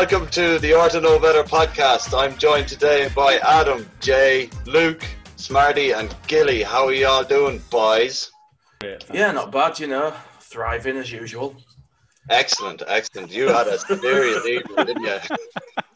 [0.00, 2.12] Welcome to the Art to Know Better podcast.
[2.14, 5.02] I'm joined today by Adam, Jay, Luke,
[5.36, 6.62] Smarty, and Gilly.
[6.62, 8.30] How are y'all doing, boys?
[9.10, 10.12] Yeah, not bad, you know.
[10.38, 11.56] Thriving as usual.
[12.28, 13.32] Excellent, excellent.
[13.32, 15.18] You had a serious evening, didn't you?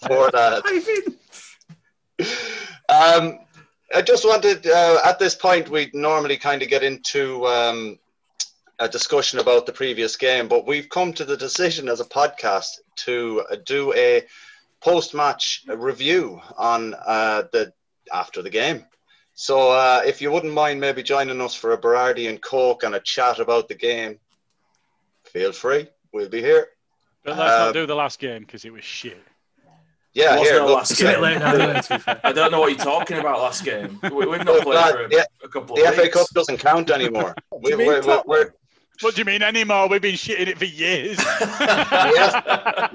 [0.06, 1.14] For that.
[2.88, 3.40] Um,
[3.94, 7.98] I just wanted, uh, at this point, we'd normally kind of get into um,
[8.78, 12.78] a discussion about the previous game, but we've come to the decision as a podcast
[13.04, 14.24] to uh, do a
[14.80, 17.72] post-match review on uh, the
[18.12, 18.84] after the game.
[19.34, 22.94] So, uh, if you wouldn't mind maybe joining us for a Berardi and Coke and
[22.94, 24.18] a chat about the game,
[25.24, 25.88] feel free.
[26.12, 26.68] We'll be here.
[27.24, 29.18] But let's Um, not do the last game because it was shit.
[30.12, 30.58] Yeah, Was here.
[30.58, 31.20] no look- last It's game.
[31.20, 32.20] late now, isn't it, to be fair?
[32.24, 34.00] I don't know what you're talking about last game.
[34.02, 36.08] We, we've not played lad, for a, the- a couple the of FA.
[36.08, 37.34] Cup doesn't count anymore.
[37.62, 37.76] we, you
[39.02, 39.88] mean we're, we're, top- we're, What do you mean anymore?
[39.88, 41.18] We've been shitting it for years.
[41.60, 42.42] yes,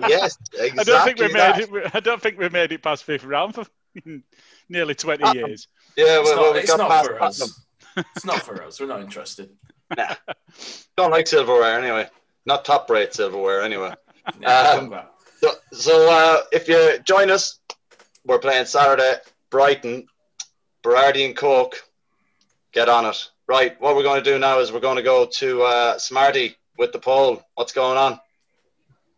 [0.09, 0.79] yes, exactly.
[0.79, 1.57] I don't think we that.
[1.71, 1.91] made it.
[1.95, 3.65] I don't think we made it past fifth round for
[4.69, 5.67] nearly twenty Uh, years.
[5.97, 7.49] Yeah, It's well, well, not, we it's got not past for Tottenham.
[7.49, 8.05] us.
[8.15, 8.79] It's not for us.
[8.79, 9.49] We're not interested.
[9.95, 10.15] Nah,
[10.97, 12.09] Don't like silverware anyway.
[12.45, 13.93] Not top rate silverware anyway.
[14.41, 14.99] Yeah, Um.
[15.39, 17.59] So, so uh, if you join us,
[18.25, 19.13] we're playing Saturday,
[19.51, 20.07] Brighton,
[20.83, 21.83] Berardi and Coke.
[22.71, 23.29] Get on it.
[23.47, 26.55] Right, what we're going to do now is we're going to go to uh, Smarty
[26.79, 27.43] with the poll.
[27.53, 28.19] What's going on?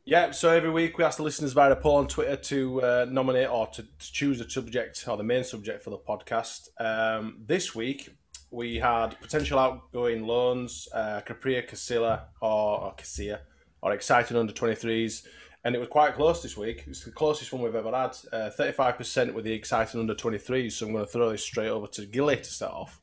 [0.03, 3.05] Yeah, so every week we ask the listeners via a poll on Twitter to uh,
[3.09, 6.67] nominate or to, to choose a subject or the main subject for the podcast.
[6.77, 8.17] Um, this week
[8.51, 13.39] we had potential outgoing loans, uh, Capria, Casilla, or, or Casilla,
[13.81, 15.25] or exciting under 23s.
[15.63, 16.83] And it was quite close this week.
[16.85, 18.17] It's the closest one we've ever had.
[18.33, 20.73] Uh, 35% with the exciting under 23s.
[20.73, 23.01] So I'm going to throw this straight over to Gilly to start off.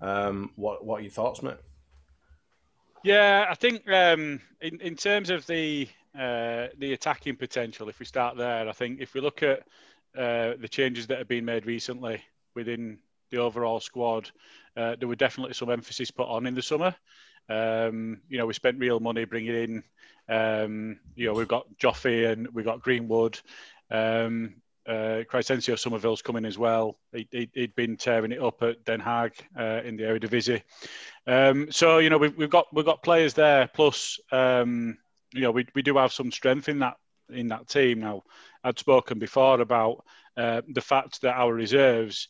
[0.00, 1.56] Um, what, what are your thoughts, mate?
[3.04, 5.86] Yeah, I think um, in in terms of the
[6.18, 9.60] uh, the attacking potential, if we start there, I think if we look at
[10.16, 12.22] uh, the changes that have been made recently
[12.54, 12.98] within
[13.30, 14.30] the overall squad,
[14.76, 16.94] uh, there were definitely some emphasis put on in the summer.
[17.50, 19.82] Um, you know, we spent real money bringing in.
[20.28, 23.38] Um, you know, we've got Joffrey and we've got Greenwood.
[23.90, 24.54] Um,
[24.86, 26.98] uh, Crysencio Summerville's coming as well.
[27.12, 30.62] He, he'd been tearing it up at Den Haag uh, in the Eredivisie.
[31.26, 33.68] Um, so you know we've, we've got we've got players there.
[33.72, 34.98] Plus, um,
[35.32, 36.96] you know, we, we do have some strength in that
[37.30, 38.00] in that team.
[38.00, 38.22] Now,
[38.62, 40.04] I'd spoken before about
[40.36, 42.28] uh, the fact that our reserves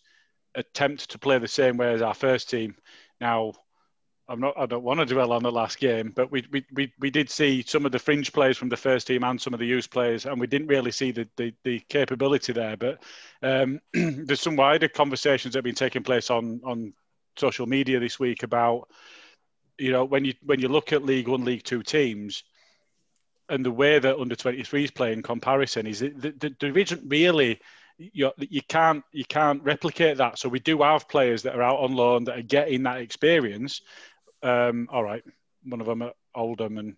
[0.55, 2.77] attempt to play the same way as our first team.
[3.21, 3.55] Now,
[4.29, 4.55] I'm not.
[4.57, 7.29] I don't want to dwell on the last game, but we, we we we did
[7.29, 9.91] see some of the fringe players from the first team and some of the youth
[9.91, 12.77] players, and we didn't really see the the, the capability there.
[12.77, 13.03] But
[13.43, 16.95] um, there's some wider conversations that have been taking place on on
[17.37, 18.89] social media this week about
[19.77, 22.45] you know when you when you look at League One, League Two teams,
[23.51, 27.61] and the way that under 23s play in comparison is that there isn't really
[27.99, 30.39] you you can't you can't replicate that.
[30.39, 33.83] So we do have players that are out on loan that are getting that experience,
[34.45, 35.25] um, all right,
[35.65, 36.97] one of them at Oldham and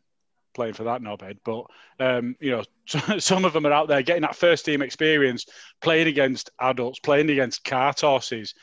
[0.55, 1.65] playing for that knobhead, but
[2.01, 5.47] um, you know, some of them are out there getting that first team experience,
[5.81, 8.55] playing against adults, playing against cart horses,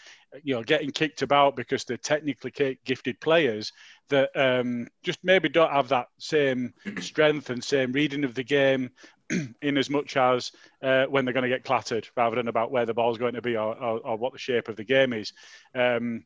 [0.43, 3.71] you know, getting kicked about because they're technically gifted players
[4.09, 8.89] that um, just maybe don't have that same strength and same reading of the game
[9.61, 10.51] in as much as
[10.81, 13.41] uh, when they're going to get clattered rather than about where the ball's going to
[13.41, 15.31] be or, or, or what the shape of the game is.
[15.75, 16.25] Um,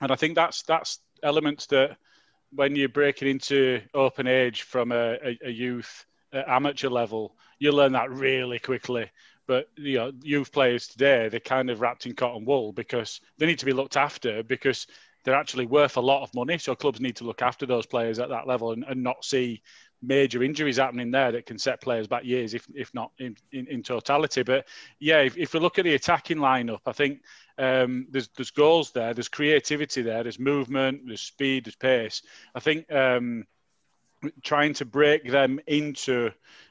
[0.00, 1.96] and I think that's that's elements that
[2.52, 7.92] when you're breaking into open age from a, a, a youth amateur level, you learn
[7.92, 9.10] that really quickly.
[9.46, 13.46] But you know, youth players today, they're kind of wrapped in cotton wool because they
[13.46, 14.86] need to be looked after because
[15.24, 16.58] they're actually worth a lot of money.
[16.58, 19.62] So clubs need to look after those players at that level and, and not see
[20.06, 23.66] major injuries happening there that can set players back years, if, if not in, in,
[23.68, 24.42] in totality.
[24.42, 24.66] But
[24.98, 27.20] yeah, if, if we look at the attacking lineup, I think
[27.58, 32.22] um, there's there's goals there, there's creativity there, there's movement, there's speed, there's pace.
[32.54, 33.46] I think um,
[34.42, 36.30] trying to break them into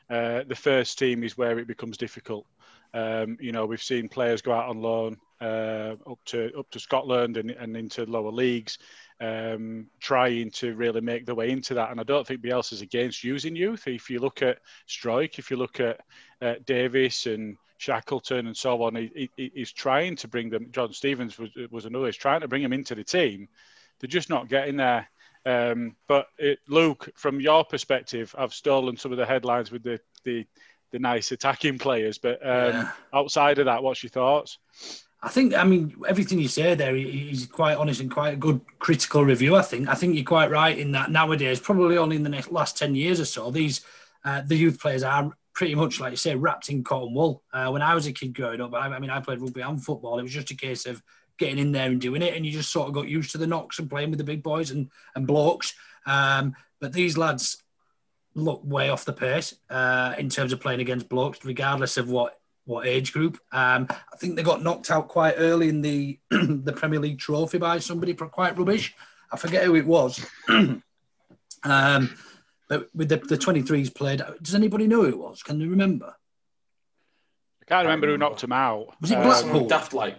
[0.09, 2.45] uh, the first team is where it becomes difficult.
[2.93, 6.79] Um, you know, we've seen players go out on loan uh, up to up to
[6.79, 8.77] Scotland and, and into lower leagues,
[9.21, 11.91] um, trying to really make their way into that.
[11.91, 13.87] And I don't think Bielsa's against using youth.
[13.87, 16.01] If you look at Struijk, if you look at
[16.41, 18.95] uh, Davis and Shackleton and so on.
[18.95, 20.67] He, he, he's trying to bring them.
[20.71, 22.05] John Stevens was, was another.
[22.05, 23.49] He's trying to bring them into the team.
[23.99, 25.09] They're just not getting there.
[25.45, 29.99] Um, but it, Luke, from your perspective, I've stolen some of the headlines with the
[30.23, 30.45] the,
[30.91, 32.17] the nice attacking players.
[32.17, 32.91] But um, yeah.
[33.13, 34.57] outside of that, what's your thoughts?
[35.25, 38.59] I think, I mean, everything you say there is quite honest and quite a good
[38.79, 39.55] critical review.
[39.55, 39.87] I think.
[39.87, 42.93] I think you're quite right in that nowadays, probably only in the next last ten
[42.93, 43.81] years or so, these
[44.25, 47.41] uh, the youth players are pretty much, like you say, wrapped in cotton wool.
[47.53, 49.83] Uh, when I was a kid growing up, I, I, mean, I played rugby and
[49.83, 50.19] football.
[50.19, 51.01] It was just a case of
[51.37, 53.47] getting in there and doing it, and you just sort of got used to the
[53.47, 55.73] knocks and playing with the big boys and and blokes.
[56.05, 57.63] Um, but these lads
[58.35, 62.39] look way off the pace uh, in terms of playing against blokes, regardless of what
[62.65, 63.39] what age group.
[63.51, 67.57] Um, I think they got knocked out quite early in the the Premier League trophy
[67.57, 68.93] by somebody quite rubbish.
[69.31, 70.25] I forget who it was.
[70.49, 70.81] um,
[72.69, 75.43] but with the, the 23s played, does anybody know who it was?
[75.43, 76.15] Can you remember?
[77.61, 78.95] I can't remember who knocked him out.
[79.01, 79.67] Was it um, Blackpool?
[79.67, 80.15] Daft like,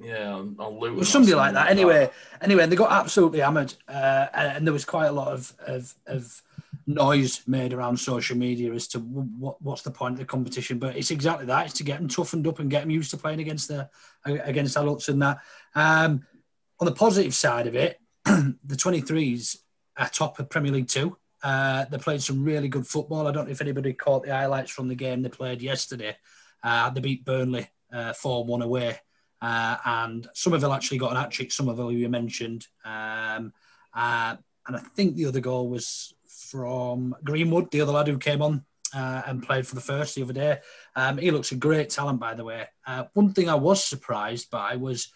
[0.00, 0.98] yeah, on, on Luton.
[0.98, 1.70] Was somebody like that.
[1.70, 5.94] Anyway, anyway, they got absolutely hammered, uh, and there was quite a lot of, of,
[6.06, 6.42] of
[6.86, 10.78] noise made around social media as to what, what's the point of the competition.
[10.78, 13.16] But it's exactly that: it's to get them toughened up and get them used to
[13.16, 13.88] playing against the
[14.24, 15.38] against adults and that.
[15.74, 16.24] Um,
[16.80, 19.56] on the positive side of it, the 23s
[19.96, 21.16] are top of Premier League Two.
[21.42, 23.26] Uh, they played some really good football.
[23.26, 26.16] I don't know if anybody caught the highlights from the game they played yesterday.
[26.62, 28.98] Uh, they beat Burnley uh, 4 1 away.
[29.40, 32.66] Uh, and Summerville actually got an hat trick, Summerville, who you mentioned.
[32.84, 33.52] Um,
[33.92, 34.36] uh,
[34.66, 36.14] and I think the other goal was
[36.52, 38.64] from Greenwood, the other lad who came on
[38.94, 40.58] uh, and played for the first the other day.
[40.94, 42.66] Um, he looks a great talent, by the way.
[43.14, 45.10] one thing I was surprised by was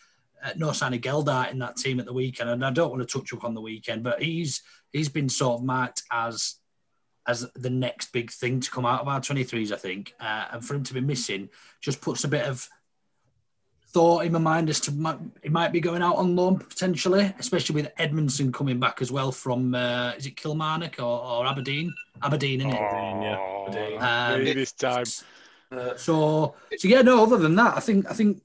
[0.57, 2.51] no sign of Gelhardt in that team at the weekend.
[2.51, 4.63] And I don't want to touch up on the weekend, but he's
[4.93, 6.57] he's been sort of marked as
[7.29, 10.15] as the next big thing to come out of our 23s, I think.
[10.21, 11.49] Uh, and for him to be missing
[11.81, 12.69] just puts a bit of
[13.97, 17.75] thought in my mind as to it might be going out on loan potentially, especially
[17.77, 21.95] with Edmondson coming back as well from uh, is it Kilmarnock or, or Aberdeen?
[22.23, 22.79] Aberdeen, isn't it?
[22.79, 24.35] Aberdeen, yeah.
[24.35, 25.07] Um, this time.
[25.73, 27.23] Uh, so, so yeah, no.
[27.23, 28.43] Other than that, I think I think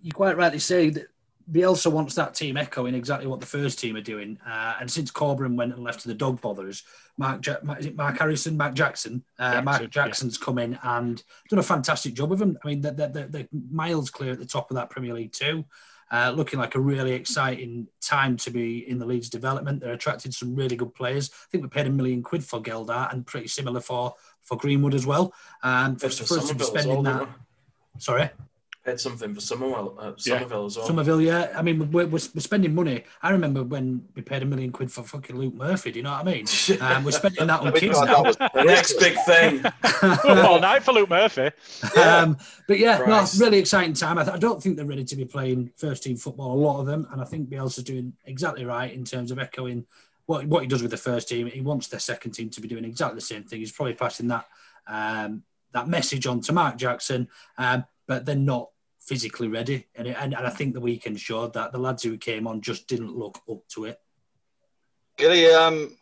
[0.00, 1.08] you quite rightly say that
[1.50, 4.38] Bielsa wants that team echoing exactly what the first team are doing.
[4.46, 6.82] Uh, and since Corberan went and left to the dog bothers,
[7.18, 10.44] Mark, ja- is it Mark Harrison, Mark Jackson, uh, Jackson Mark Jackson's yeah.
[10.44, 12.56] come in and done a fantastic job with them.
[12.64, 15.64] I mean, they're, they're, they're, miles clear at the top of that Premier League too.
[16.10, 19.80] Uh, looking like a really exciting time to be in the Leeds development.
[19.80, 21.30] They're attracted some really good players.
[21.32, 24.94] I think we paid a million quid for Gelhardt and pretty similar for for Greenwood
[24.94, 25.32] as well.
[25.62, 27.28] Um, for, for, for us to be spending that.
[27.98, 28.30] Sorry
[28.84, 30.66] paid something for Summerville, uh, Summerville yeah.
[30.66, 30.86] as well.
[30.86, 31.52] Summerville, yeah.
[31.56, 33.04] I mean, we're, we're, spending money.
[33.22, 35.90] I remember when we paid a million quid for fucking Luke Murphy.
[35.90, 36.46] Do you know what I mean?
[36.80, 38.22] Um, we're spending that on kids now.
[38.22, 39.64] the next big thing.
[40.24, 41.50] All night for Luke Murphy.
[41.96, 42.36] Um,
[42.66, 44.18] but yeah, no, really exciting time.
[44.18, 46.52] I, th- I, don't think they're ready to be playing first team football.
[46.52, 49.86] A lot of them, and I think Bielsa's doing exactly right in terms of echoing
[50.26, 52.68] what what he does with the first team, he wants the second team to be
[52.68, 53.60] doing exactly the same thing.
[53.60, 54.46] He's probably passing that
[54.86, 58.70] um, that message on to Mark Jackson, um, but they're not
[59.06, 59.86] physically ready.
[59.94, 62.60] And, it, and and I think the weekend showed that the lads who came on
[62.60, 64.00] just didn't look up to it.
[65.16, 65.96] Gilly, um,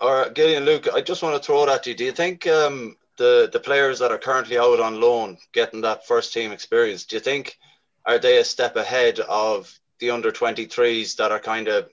[0.00, 1.94] or Gilly and Luke, I just want to throw it at you.
[1.94, 6.06] Do you think um, the the players that are currently out on loan getting that
[6.06, 7.04] first team experience?
[7.04, 7.58] Do you think
[8.06, 11.88] are they a step ahead of the under 23s that are kind of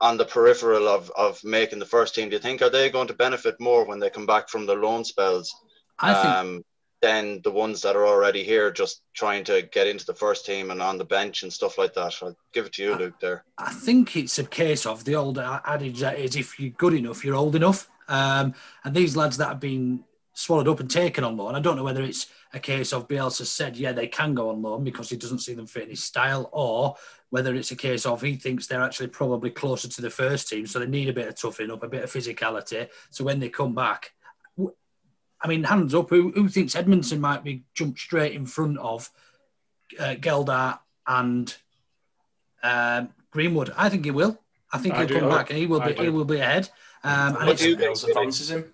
[0.00, 2.28] on the peripheral of, of making the first team?
[2.28, 4.78] Do you think are they going to benefit more when they come back from their
[4.78, 5.54] loan spells
[6.02, 6.64] I think um,
[7.02, 10.70] than the ones that are already here, just trying to get into the first team
[10.70, 12.14] and on the bench and stuff like that?
[12.22, 13.20] I'll give it to you, Luke.
[13.20, 13.44] There.
[13.58, 17.24] I think it's a case of the old adage that is if you're good enough,
[17.24, 17.90] you're old enough.
[18.08, 18.54] Um,
[18.84, 21.84] and these lads that have been swallowed up and taken on loan, I don't know
[21.84, 25.10] whether it's a case of Bielsa has said, yeah, they can go on loan because
[25.10, 26.94] he doesn't see them fit in his style, or
[27.30, 30.66] whether it's a case of he thinks they're actually probably closer to the first team,
[30.66, 32.88] so they need a bit of toughening up, a bit of physicality.
[33.10, 34.12] So when they come back,
[35.42, 39.10] I mean, hands up, who, who thinks Edmondson might be jumped straight in front of
[39.98, 41.54] uh, Gelhardt and
[42.62, 43.72] um, Greenwood?
[43.76, 44.38] I think he will.
[44.72, 45.20] I think I he'll do.
[45.20, 46.02] come back and he will I be do.
[46.02, 46.70] he will be ahead.
[47.04, 48.72] Um, and What it's, do you fancies him?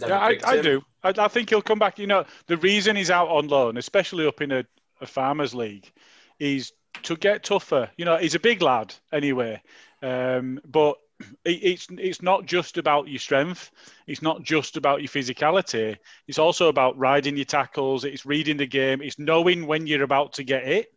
[0.00, 0.62] Yeah, I, I him.
[0.62, 0.82] do.
[1.02, 1.98] I, I think he'll come back.
[1.98, 4.64] You know, the reason he's out on loan, especially up in a,
[5.00, 5.90] a farmers league,
[6.38, 6.72] is
[7.02, 7.90] to get tougher.
[7.96, 9.60] You know, he's a big lad anyway,
[10.02, 11.01] um, but it,
[11.44, 13.70] it's it's not just about your strength.
[14.06, 15.96] It's not just about your physicality.
[16.28, 18.04] It's also about riding your tackles.
[18.04, 19.02] It's reading the game.
[19.02, 20.92] It's knowing when you're about to get hit,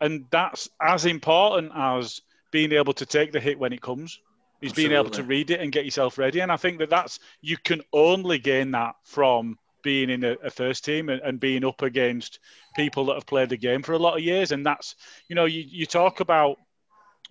[0.00, 4.20] and that's as important as being able to take the hit when it comes
[4.60, 6.40] is being able to read it and get yourself ready.
[6.40, 10.50] And I think that that's you can only gain that from being in a, a
[10.50, 12.40] first team and, and being up against
[12.74, 14.52] people that have played the game for a lot of years.
[14.52, 14.96] And that's
[15.28, 16.58] you know you, you talk about.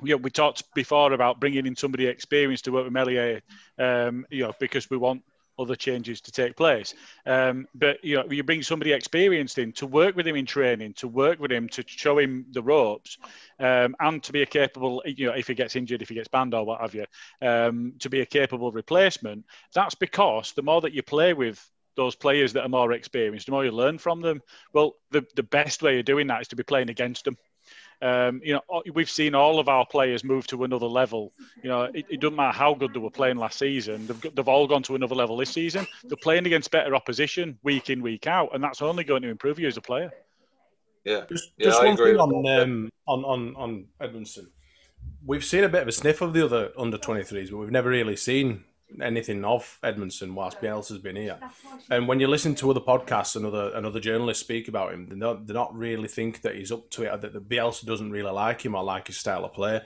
[0.04, 3.42] Yeah, we talked before about bringing in somebody experienced to work with Meslier,
[3.80, 5.24] um, you know, because we want
[5.60, 6.94] other changes to take place.
[7.26, 10.94] Um, but you know, you bring somebody experienced in to work with him in training,
[10.98, 13.18] to work with him to show him the ropes,
[13.60, 16.28] um, and to be a capable, you know, if he gets injured, if he gets
[16.28, 17.06] banned or what have you,
[17.42, 19.46] um, to be a capable replacement.
[19.74, 23.52] That's because the more that you play with those players that are more experienced, the
[23.52, 24.44] more you learn from them.
[24.74, 27.36] Well, the, the best way of doing that is to be playing against them.
[28.02, 31.34] Um, you know, we've seen all of our players move to another level.
[31.64, 34.36] You know, it, it doesn't matter how good they were playing last season; they've, got-
[34.36, 35.88] they've all gone to another level this season.
[36.04, 39.60] They're playing against better opposition week in, week out, and that's only going to improve
[39.60, 40.12] you as a player.
[41.06, 41.26] Yeah.
[41.30, 44.52] Just, Yeah, just I one agree thing on, um, on on on Edmondson.
[45.26, 47.90] We've seen a bit of a sniff of the other under 23s, but we've never
[47.90, 48.64] really seen
[49.02, 51.38] anything of Edmondson whilst Bielsa's been here.
[51.90, 55.08] And when you listen to other podcasts and other and other journalists speak about him,
[55.08, 58.12] they're not, they're not really think that he's up to it, that the Bielsa doesn't
[58.12, 59.82] really like him or like his style of play.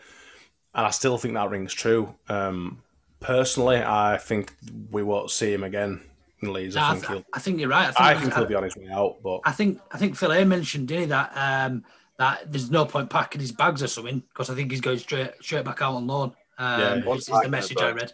[0.73, 2.15] And I still think that rings true.
[2.29, 2.81] Um,
[3.19, 4.53] personally, I think
[4.91, 6.01] we won't see him again
[6.41, 6.75] in Leeds.
[6.75, 7.25] I I, think he'll.
[7.33, 7.93] I think you're right.
[7.97, 10.43] I think he'll be on his way out, but I think I think Phil Hay
[10.43, 11.83] mentioned didn't he, that um,
[12.17, 15.31] that there's no point packing his bags or something because I think he's going straight
[15.41, 16.33] straight back out on loan.
[16.57, 17.13] Um, Yeah.
[17.13, 18.13] is, is the message I read.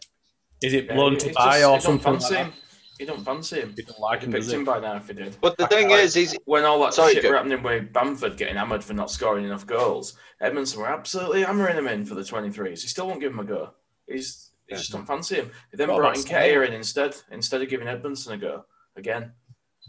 [0.62, 2.04] Is it Yeah, blown he- to he buy just- or he don't something?
[2.20, 2.50] fancy like him.
[2.52, 2.58] that?
[3.00, 3.74] He don't fancy him.
[3.76, 4.58] He don't like him, picked does he?
[4.58, 5.38] him by now if he did.
[5.40, 7.30] But the thing Like, is, he's when all that Sorry, shit Joe.
[7.30, 11.78] were happening with Bamford getting hammered for not scoring enough goals, Edmondson were absolutely hammering
[11.78, 12.82] him in for the 23s.
[12.82, 13.72] He still won't give him a go.
[14.08, 15.52] He's he just don't fancy him.
[15.72, 18.66] He then Well, brought in that's Keir in instead, instead of giving Edmondson a go
[18.96, 19.32] again.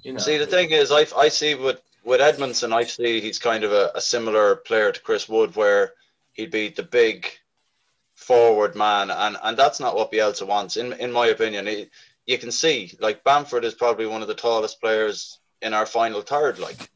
[0.03, 3.39] You know, See, the thing is, I, I see with, with Edmondson, I see he's
[3.41, 5.95] kind of a, a similar player to Chris Wood, where
[6.35, 7.27] he'd be the big
[8.19, 11.87] forward man, and, and that's not what Bielsa wants, in in my opinion.
[12.27, 16.21] You can see, like Bamford is probably one of the tallest players in our final
[16.21, 16.91] third, like,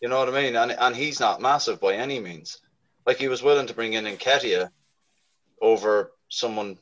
[0.00, 0.56] you know what I mean?
[0.56, 2.58] And and he's not massive by any means.
[3.06, 4.70] Like he was willing to bring in Nketiah
[5.60, 6.78] over someone,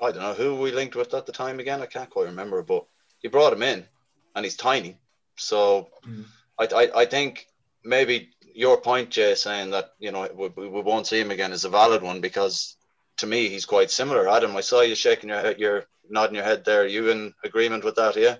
[0.00, 1.80] I don't know who we linked with at the time again.
[1.80, 2.84] I can't quite remember, but
[3.20, 3.86] he brought him in,
[4.34, 4.98] and he's tiny.
[5.36, 6.24] So Mm.
[6.58, 7.46] I, I, I think
[7.84, 11.64] maybe your point, Jay, saying that you know we we won't see him again is
[11.64, 12.76] a valid one because
[13.20, 14.28] to me he's quite similar.
[14.28, 16.86] Adam, I saw you shaking your head, you're nodding your head there.
[16.86, 18.16] you in agreement with that?
[18.16, 18.36] Yeah.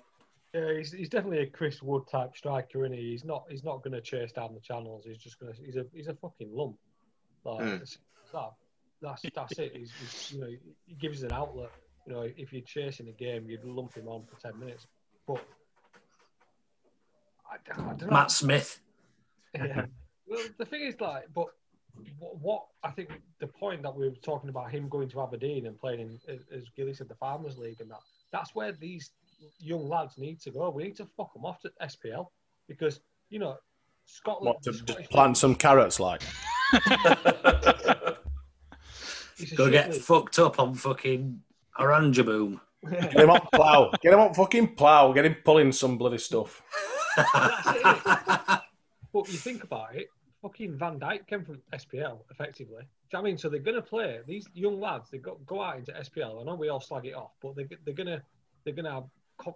[0.52, 3.12] Yeah, he's, he's definitely a Chris Wood type striker, and he?
[3.12, 5.04] he's not he's not going to chase down the channels.
[5.06, 6.76] He's just going to he's a he's a fucking lump.
[7.44, 7.68] Like hmm.
[7.68, 8.52] it's- it's that,
[9.00, 9.76] that's that's it.
[9.76, 10.48] He's, he's you know
[10.86, 11.70] he gives us an outlet.
[12.06, 14.86] You know, if you're chasing a game, you'd lump him on for ten minutes.
[15.26, 15.44] But
[17.48, 18.06] I, I don't know.
[18.10, 18.80] Matt Smith.
[19.52, 19.86] Yeah.
[20.28, 21.46] Well, the thing is, like, but
[22.18, 25.66] what, what I think the point that we were talking about him going to Aberdeen
[25.66, 28.00] and playing in, as Gilly said, the Farmers League and that,
[28.32, 29.10] that's where these
[29.58, 30.70] young lads need to go.
[30.70, 32.28] We need to fuck them off to SPL
[32.68, 33.56] because, you know,
[34.06, 34.54] Scotland.
[34.54, 36.22] What to just plant some carrots like?
[39.56, 40.02] Go get league.
[40.02, 41.40] fucked up on fucking
[41.78, 42.60] Oranje Boom.
[42.88, 43.90] Get him on plough.
[44.02, 45.12] Get him on fucking plough.
[45.12, 46.62] Get him pulling some bloody stuff.
[47.16, 48.60] That's it.
[49.12, 50.08] But you think about it,
[50.42, 52.82] fucking Van Dijk came from SPL, effectively.
[52.82, 53.38] Do you know what I mean?
[53.38, 55.10] So they're going to play these young lads.
[55.10, 56.40] They go go out into SPL.
[56.40, 58.22] I know we all slag it off, but they, they're going to
[58.64, 59.04] they're going to have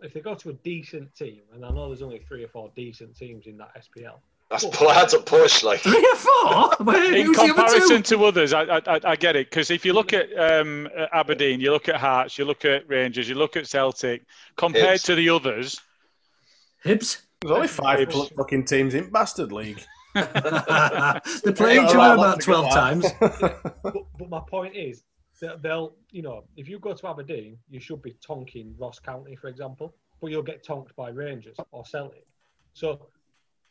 [0.02, 2.70] if they go to a decent team, and I know there's only three or four
[2.74, 4.16] decent teams in that SPL.
[4.50, 5.80] That's, that's a push, like.
[5.80, 6.70] Three or four?
[6.86, 9.92] Where, In who's other comparison to others, I, I, I get it because if you
[9.92, 13.66] look at um, Aberdeen, you look at Hearts, you look at Rangers, you look at
[13.66, 14.22] Celtic,
[14.56, 15.04] compared Hibs.
[15.04, 15.80] to the others,
[16.84, 17.22] Hibs.
[17.40, 19.84] There's only five fucking teams in Bastard League.
[20.14, 23.06] They play each other about 12 times.
[23.82, 25.02] But, but my point is
[25.40, 29.36] that they'll, you know, if you go to Aberdeen, you should be tonking Ross County,
[29.36, 32.26] for example, but you'll get tonked by Rangers or Celtic.
[32.72, 33.08] So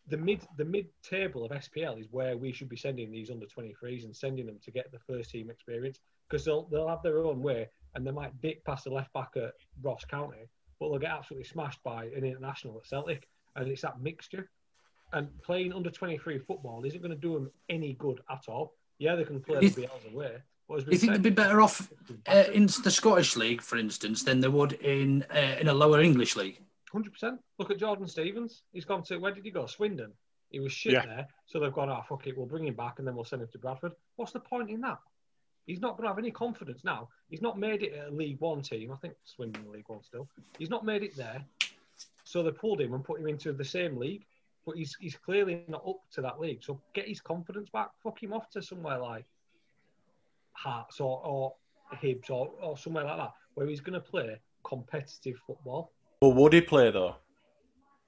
[0.07, 3.45] the mid the mid table of SPL is where we should be sending these under
[3.45, 7.19] 23s and sending them to get the first team experience because they'll they'll have their
[7.19, 10.99] own way and they might dick past the left back at Ross County, but they'll
[10.99, 14.49] get absolutely smashed by an international at Celtic, and it's that mixture.
[15.13, 18.73] And playing under 23 football isn't going to do them any good at all.
[18.97, 20.37] Yeah, they can play You the th- BLs away.
[20.67, 21.91] But as Do we you think they'd be better off
[22.27, 26.01] uh, in the Scottish League, for instance, than they would in uh, in a lower
[26.01, 26.59] English league?
[26.91, 27.39] Hundred percent.
[27.59, 28.63] Look at Jordan Stevens.
[28.71, 29.65] He's gone to where did he go?
[29.65, 30.13] Swindon.
[30.49, 31.05] He was shit Yeah.
[31.05, 31.89] there, so they've gone.
[31.89, 32.37] Oh fuck it.
[32.37, 33.91] We'll bring him back and then we'll send him to Bradford.
[34.15, 34.97] What's the point in that?
[35.65, 37.09] He's not going to have any confidence now.
[37.29, 38.91] He's not made it at a League One team.
[38.91, 40.27] I think Swindon League One still.
[40.57, 41.43] He's not made it there,
[42.23, 44.25] so they pulled him and put him into the same league.
[44.65, 46.63] But he's he's clearly not up to that league.
[46.63, 47.89] So get his confidence back.
[48.01, 49.25] Fuck him off to somewhere like
[50.53, 51.53] Hearts or, or
[51.95, 55.91] Hibs or, or somewhere like that, where he's going to play competitive football.
[56.21, 57.15] But would he play though?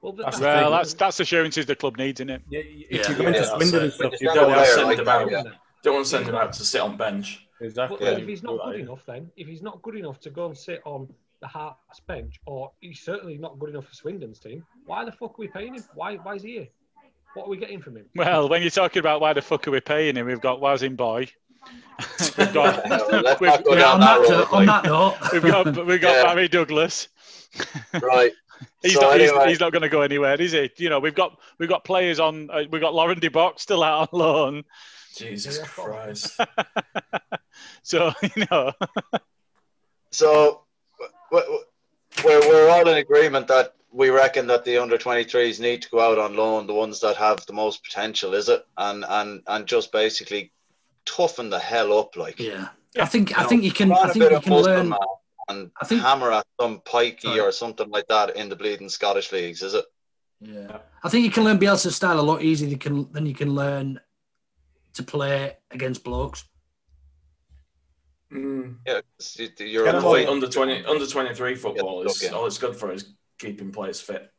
[0.01, 2.41] Well, That's that's the well, that's that's assurances the club needs, isn't it?
[2.49, 3.09] Yeah, if Yeah.
[3.09, 5.29] you're going to Yeah, Swindon and stuff, you've Don't want to send him out.
[5.83, 7.47] Don't want to send him out to sit on bench.
[7.59, 7.97] exactly.
[7.99, 10.57] But if he's not good enough, then if he's not good enough to go and
[10.57, 11.11] sit on
[11.45, 15.31] the Hearts bench, or he's certainly not good enough for Swindon's team, why the fuck
[15.31, 15.83] are we paying him?
[15.93, 16.67] Why why is he here?
[17.35, 18.05] What are we getting from him?
[18.15, 20.95] Well, when you're talking about why the fuck are we paying him, we've got Wazin
[20.95, 21.27] Boy.
[22.37, 24.47] we've got Let's we've, go Yeah, on that that, road.
[24.51, 26.23] on that note, we've got we've got Yeah.
[26.23, 27.09] Barry Douglas.
[28.01, 28.31] Right.
[28.81, 29.19] He's So not.
[29.19, 30.69] anyway- he's, he's not going to go anywhere, is he?
[30.77, 32.49] You know, we've got we've got players on.
[32.49, 34.63] Uh, we've got Lauren De Bock still out on loan.
[35.15, 36.39] Jesus Christ.
[37.83, 38.71] So you know,
[40.11, 40.64] So w- w-
[41.31, 45.99] we're, we're all in agreement that we reckon that the under 23s need to go
[46.01, 48.65] out on loan, the ones that have the most potential, is it?
[48.77, 50.51] And and and just basically
[51.05, 52.39] toughen the hell up, like.
[52.39, 52.69] yeah.
[52.99, 54.93] I think I think you can I think you can learn.
[55.49, 57.39] and I think- hammer at some pikey Sorry.
[57.39, 59.85] or something like that in the bleeding Scottish leagues, is it?
[60.41, 60.77] Yeah.
[61.03, 63.33] I think you can learn Bielsa's style a lot easier than you can, than you
[63.33, 63.99] can learn
[64.93, 66.45] to play against blokes.
[68.33, 68.77] Mm.
[68.85, 72.33] Yeah, 'cause you- you're Get I him under twenty under twenty three football is okay.
[72.33, 74.29] all it's good for is keeping players fit.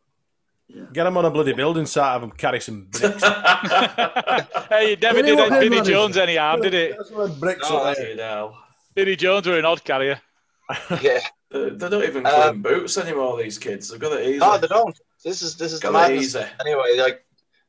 [0.92, 3.22] Get him on a bloody building site, have him carry some bricks.
[4.68, 6.96] hey, it never did they Vinnie good Jones any harm, did it?
[6.96, 8.04] That's what bricks Oh, up there.
[8.06, 8.58] fucking hell.
[8.96, 10.20] Vinnie Jones were an odd carrier.
[11.00, 11.20] Yeah.
[11.52, 13.40] They, they don't even clean boots anymore.
[13.40, 14.38] These kids, they've got it easy.
[14.38, 14.98] No, they don't.
[15.24, 16.24] This is this is the got it madness.
[16.34, 16.44] easy.
[16.60, 17.24] Anyway, like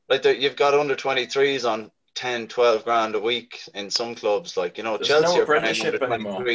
[0.09, 4.57] like the, you've got under 23s on 10, 12 grand a week in some clubs.
[4.57, 6.45] Like you know, There's Chelsea no are paying apprenticeship anymore.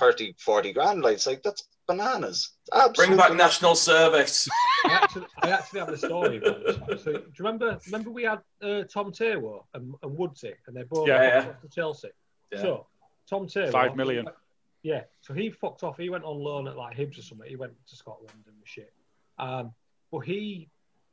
[0.00, 1.02] 30, 40 grand.
[1.02, 2.52] Like it's like that's bananas.
[2.72, 4.48] It's Bring back national service.
[4.86, 7.02] I actually, I actually have a story about this.
[7.04, 7.78] So, do you remember?
[7.86, 11.48] Remember we had uh, Tom Taylor and, and Woodsy, and they both Yeah, yeah.
[11.50, 12.08] off to Chelsea.
[12.50, 12.62] Yeah.
[12.62, 12.86] So
[13.28, 14.26] Tom Taylor, Five million.
[14.82, 15.98] Yeah, so he fucked off.
[15.98, 17.48] He went on loan at like Hibs or something.
[17.48, 18.92] He went to Scotland and shit.
[19.38, 19.72] Um,
[20.10, 20.70] but he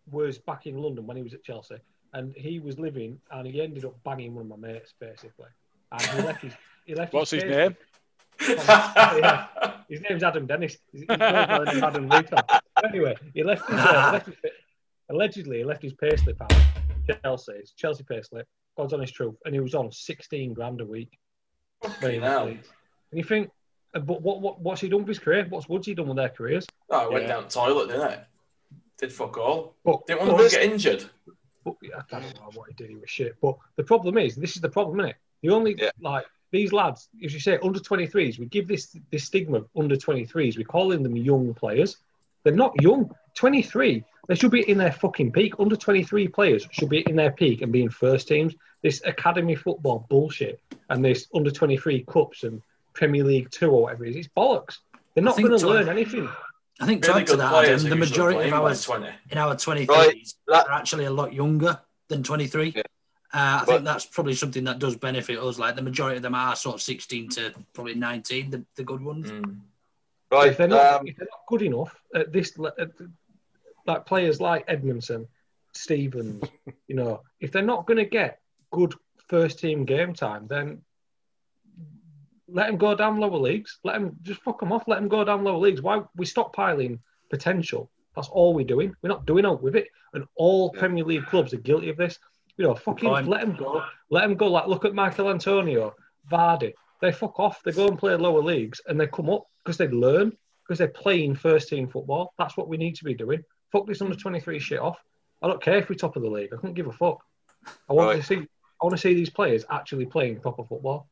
[0.10, 1.76] was back in London when he was at Chelsea,
[2.15, 5.45] and he was living, and he ended up banging one of my mates basically.
[5.91, 6.54] And he left his.
[6.88, 7.75] He left What's his pay name?
[8.47, 9.47] yeah.
[9.88, 10.78] His name's Adam Dennis.
[10.91, 12.39] He's, he's going by the name Adam Luton.
[12.84, 14.36] Anyway, he left his, uh, left his
[15.10, 16.54] allegedly he left his payslip out.
[17.23, 18.43] Chelsea, his Chelsea payslip.
[18.78, 21.17] God's honest truth, and he was on sixteen grand a week.
[21.84, 22.47] Fucking hell.
[22.47, 22.60] And
[23.13, 23.49] you think,
[23.93, 25.45] uh, but what, what what's he done with his career?
[25.49, 26.65] What's Woodsy done with their careers?
[26.89, 27.34] Oh, it went Yeah.
[27.36, 28.19] down the toilet, didn't it?
[28.97, 29.75] Did fuck all.
[29.84, 31.06] But, Didn't want to get injured.
[31.65, 32.89] But I don't know what he did.
[32.89, 33.36] He was shit.
[33.41, 35.15] But the problem is, this is the problem, isn't it?
[35.41, 35.89] The only Yeah.
[35.99, 39.97] like these lads, as you say, under 23s, we give this this stigma of under
[39.97, 40.58] 23s.
[40.58, 41.97] We're calling them young players.
[42.43, 43.13] They're not young.
[43.34, 44.04] 23.
[44.28, 45.60] They should be in their fucking peak.
[45.60, 48.56] Under 23 players should be in their peak and being first teams.
[48.82, 52.62] This academy football bullshit and this under 23 cups and
[52.93, 54.78] Premier League two or whatever it is, it's bollocks.
[55.13, 56.30] They're not going to learn anything.
[56.80, 58.84] I think to Really add to good that, Adam, the majority of playing by ours
[58.84, 59.10] 20.
[59.32, 60.28] in our 23s Right.
[60.48, 62.74] That- are actually a lot younger than 23.
[62.76, 62.82] Yeah.
[63.34, 65.58] Uh, I But- think that's probably something that does benefit us.
[65.58, 69.02] Like the majority of them are sort of 16 to probably 19, the, the good
[69.02, 69.32] ones.
[69.32, 69.60] Mm.
[70.32, 70.50] Right.
[70.50, 72.90] if they're not, um, if they're not good enough at this, le- at,
[73.86, 75.28] like players like Edmondson,
[75.74, 76.44] Stevens,
[76.88, 78.94] you know, if they're not going to get good
[79.30, 80.82] first team game time, then
[82.48, 83.80] let him go down lower leagues.
[83.84, 84.84] Let him just fuck him off.
[84.88, 85.82] Let him go down lower leagues.
[85.82, 87.90] Why we stockpiling potential?
[88.16, 88.96] That's all we're doing.
[89.02, 89.88] We're not doing out with it.
[90.14, 90.80] And all Yeah.
[90.80, 92.20] Premier League clubs are guilty of this.
[92.58, 93.28] You know, fucking point.
[93.28, 93.84] let him go.
[94.10, 94.48] Let him go.
[94.48, 95.94] Like look at Michael Antonio,
[96.32, 96.74] Vardy.
[97.02, 97.62] They fuck off.
[97.64, 100.32] They go and play lower leagues and they come up because they learn
[100.64, 102.34] because they're playing first team football.
[102.38, 103.44] That's what we need to be doing.
[103.72, 104.98] Fuck this under 23 shit off.
[105.42, 106.54] I don't care if we're top of the league.
[106.54, 107.20] I couldn't give a fuck.
[107.90, 108.16] I want Right.
[108.22, 108.36] to see.
[108.38, 111.08] I want to see these players actually playing proper football.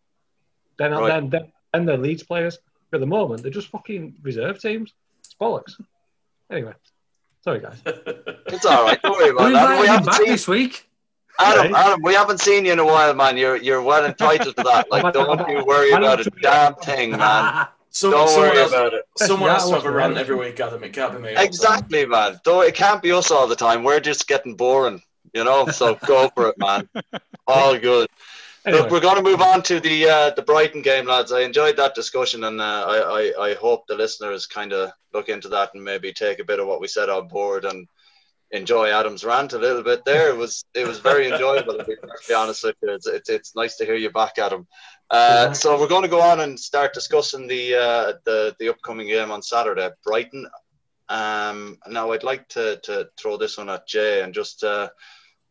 [0.77, 1.07] Then, Right.
[1.07, 2.57] then, then, then they're Leeds players.
[2.93, 4.93] At the moment, they're just fucking reserve teams.
[5.19, 5.73] It's bollocks.
[6.51, 6.73] Anyway,
[7.43, 7.81] sorry guys.
[7.85, 9.01] it's all right.
[9.01, 9.81] Don't worry We're about that.
[9.81, 10.87] We haven't back seen this week.
[11.39, 11.73] Adam.
[11.73, 13.37] Adam, we haven't seen you in a while, man.
[13.37, 14.91] You're you're well entitled to that.
[14.91, 17.67] Like, don't you worry about a damn thing, man.
[17.95, 19.03] So, Don't someone worry else, about it.
[19.19, 20.19] Someone Yeah, has to have a run rant wrong?
[20.21, 20.83] every week, Adam.
[20.83, 21.29] It can't be me.
[21.29, 21.43] all the.
[21.43, 22.39] Exactly, man.
[22.43, 23.83] Though it can't be us all the time.
[23.83, 24.99] We're just getting boring,
[25.31, 25.67] you know.
[25.67, 26.89] So go for it, man.
[27.45, 28.07] All good.
[28.65, 31.33] Anyway, Look, we're going to move on to the uh, the Brighton game, lads.
[31.33, 35.27] I enjoyed that discussion, and uh, I, I I hope the listeners kind of look
[35.27, 37.87] into that and maybe take a bit of what we said on board and
[38.51, 40.05] enjoy Adam's rant a little bit.
[40.05, 41.77] There, it was it was very enjoyable.
[41.77, 44.65] To be perfectly honest with you, it's, it's it's nice to hear you back, Adam.
[45.09, 49.07] Uh, so we're going to go on and start discussing the uh, the the upcoming
[49.07, 50.47] game on Saturday, Brighton.
[51.09, 54.63] Um, now I'd like to to throw this one at Jay and just.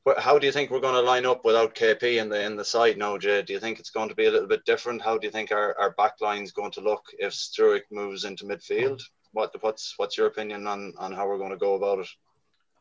[0.07, 2.57] Wh- How do you think we're going to line up without KP in the in
[2.57, 3.43] the side now, Jay?
[3.43, 5.03] Do you think it's going to be a little bit different?
[5.03, 8.45] How do you think our, our back line's going to look if Struijk moves into
[8.45, 9.03] midfield?
[9.33, 12.09] What what's what's your opinion on, on how we're going to go about it?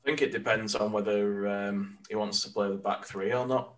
[0.03, 3.45] I think it depends on whether um, he wants to play the back three or
[3.45, 3.75] not,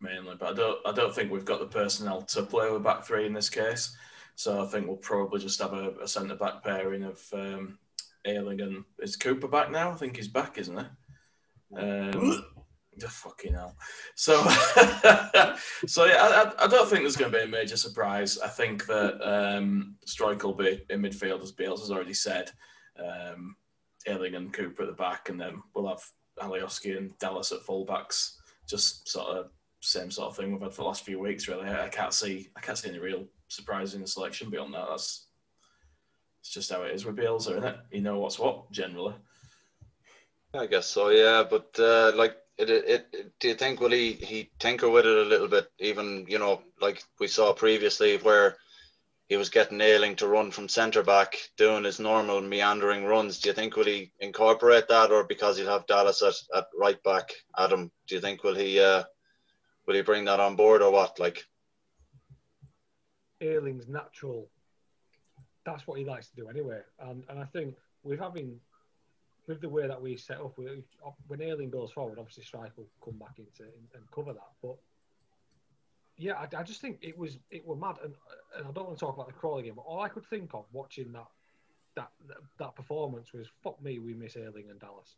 [0.00, 0.34] mainly.
[0.38, 3.24] But I don't, I don't think we've got the personnel to play with back three
[3.24, 3.96] in this case.
[4.34, 7.78] So I think we'll probably just have a, a centre back pairing of um,
[8.24, 9.92] Ayling and is Cooper back now?
[9.92, 11.78] I think he's back, isn't he?
[11.78, 12.44] Um,
[12.96, 13.76] the fucking hell.
[14.14, 14.42] So,
[15.86, 18.38] so yeah, I, I- don't think there's going to be a major surprise.
[18.38, 22.50] I think that um, Struijk will be in midfield, as Bielsa has already said.
[22.98, 23.56] Um,
[24.06, 26.02] Ayling and Cooper at the back, and then we'll have
[26.40, 28.36] Alioski and Dallas at fullbacks.
[28.68, 29.50] Just sort of
[29.82, 31.48] same sort of thing we've had for the last few weeks.
[31.48, 34.86] Really, I can't see I can't see any real surprise in the selection beyond that.
[34.88, 35.26] That's
[36.40, 37.76] it's just how it is with Bielsa, isn't it?
[37.92, 39.14] You know what's what generally.
[40.54, 41.44] I guess so, yeah.
[41.48, 45.26] But uh, like, it, it, it, do you think will he he tinker with it
[45.26, 45.70] a little bit?
[45.78, 48.56] Even you know, like we saw previously, where
[49.28, 53.38] he was getting Ayling to run from centre back, doing his normal meandering runs.
[53.38, 57.02] Do you think will he incorporate that, or because he'll have Dallas at, at right
[57.02, 57.90] back, Adam?
[58.06, 59.04] Do you think will he uh,
[59.86, 61.18] will he bring that on board, or what?
[61.18, 61.44] Like,
[63.40, 64.48] Ayling's natural.
[65.64, 66.80] That's what he likes to do anyway.
[66.98, 68.60] And and I think with having
[69.50, 70.84] with the way that we set up, we,
[71.26, 74.50] when Ayling goes forward, obviously Struijk will come back into and cover that.
[74.62, 74.76] But
[76.16, 78.14] yeah, I, I just think it was it were mad, and,
[78.56, 80.54] and I don't want to talk about the Crawley game, but all I could think
[80.54, 81.26] of watching that
[81.96, 85.16] that that, that performance was fuck me, we miss Ayling and Dallas.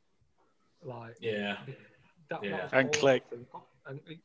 [0.83, 1.59] Like Yeah,
[2.31, 2.57] that, Yeah.
[2.57, 3.21] that And Klich.
[3.29, 3.47] could.
[3.87, 4.19] And it-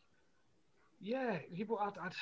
[0.99, 2.13] yeah, yeah, but I'd, I'd,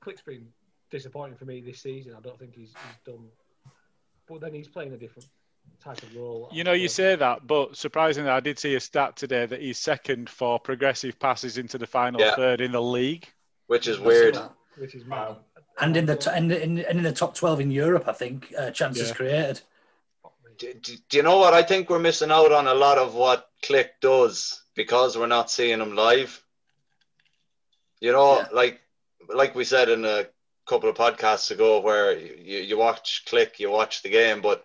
[0.00, 0.46] Klich's been
[0.90, 2.14] disappointing for me this season.
[2.16, 3.26] I don't think he's, he's done.
[4.26, 5.28] But then he's playing a different
[5.82, 6.48] type of role.
[6.52, 9.78] You know, you say that, but surprisingly, I did see a stat today that he's
[9.78, 12.34] second for progressive passes into the final Yeah.
[12.34, 13.26] third in the league.
[13.68, 14.38] which is weird.
[14.78, 15.36] which is mad.
[15.80, 18.52] And in the t- and in, and in the top 12 in Europe, I think,
[18.58, 19.14] uh, chances Yeah.
[19.14, 19.60] created.
[20.58, 21.52] Do, do, do you know what?
[21.52, 25.50] I think we're missing out on a lot of what Klich does because we're not
[25.50, 26.42] seeing him live.
[28.00, 28.48] You know, Yeah.
[28.52, 28.80] like
[29.28, 30.26] like we said in a
[30.66, 34.64] couple of podcasts ago, where you, you watch Klich, you watch the game, but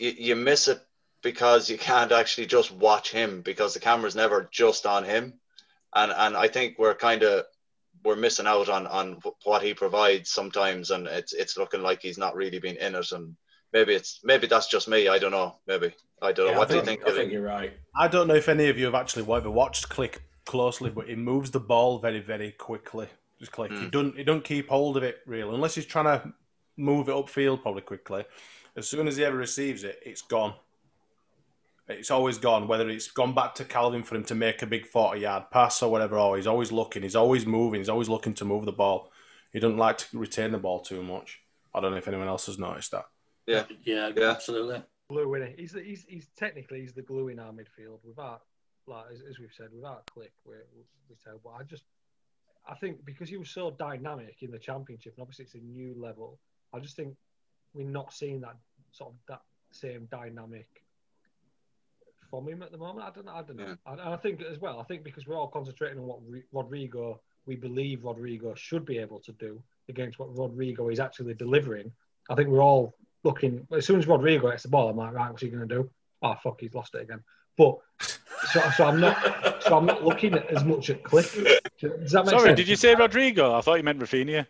[0.00, 0.80] you, you miss it
[1.22, 5.34] because you can't actually just watch him because the camera's never just on him,
[5.94, 7.44] and and I think we're kind of
[8.04, 12.18] we're missing out on on what he provides sometimes, and it's it's looking like he's
[12.18, 13.36] not really been in it, and
[13.72, 15.08] maybe it's maybe that's just me.
[15.08, 15.56] I don't know.
[15.66, 16.52] Maybe I don't know.
[16.52, 17.14] Yeah, what I do you think, think?
[17.14, 17.72] I think you're right.
[17.96, 21.14] I don't know if any of you have actually ever watched Klich closely, but he
[21.14, 23.08] moves the ball very, very quickly.
[23.38, 23.78] Just Klich.
[23.78, 23.90] He Mm.
[23.90, 26.32] don't he don't keep hold of it really, unless he's trying to
[26.76, 28.24] move it upfield probably quickly.
[28.80, 30.54] As soon as he ever receives it, it's gone.
[31.86, 32.66] It's always gone.
[32.66, 35.90] Whether it's gone back to Kalvin for him to make a big forty-yard pass or
[35.92, 37.02] whatever, or he's always looking.
[37.02, 37.80] He's always moving.
[37.80, 39.12] He's always looking to move the ball.
[39.52, 41.40] He doesn't like to retain the ball too much.
[41.74, 43.04] I don't know if anyone else has noticed that.
[43.46, 43.64] Yeah.
[43.84, 44.30] Yeah, Yeah.
[44.30, 44.82] absolutely.
[45.10, 45.56] Glue in it.
[45.58, 47.98] He's, he's he's technically he's the glue in our midfield.
[48.02, 48.44] Without
[48.86, 50.64] like as, as we've said, without Klich, we're,
[51.06, 51.54] we're terrible.
[51.58, 51.82] I just,
[52.66, 55.94] I think because he was so dynamic in the championship, and obviously it's a new
[56.00, 56.38] level.
[56.72, 57.14] I just think
[57.74, 58.56] we're not seeing that
[58.92, 60.68] sort of that same dynamic
[62.30, 63.06] from him at the moment.
[63.06, 63.32] I don't know.
[63.32, 63.66] I don't know.
[63.66, 63.92] Yeah.
[63.92, 64.78] And I think as well.
[64.80, 66.20] I think because we're all concentrating on what
[66.52, 71.90] Rodrigo, we believe Rodrigo should be able to do against what Rodrigo is actually delivering.
[72.28, 73.66] I think we're all looking.
[73.76, 75.90] As soon as Rodrigo gets the ball, I'm like, right, what's he going to do?
[76.22, 77.22] Oh fuck, he's lost it again.
[77.56, 77.78] But
[78.52, 79.62] so, so I'm not.
[79.62, 81.34] So I'm not looking at as much at Cliff.
[81.80, 82.56] Does that make Sorry, sense?
[82.56, 83.54] did you say Rodrigo?
[83.54, 84.46] I thought you meant Raphinha.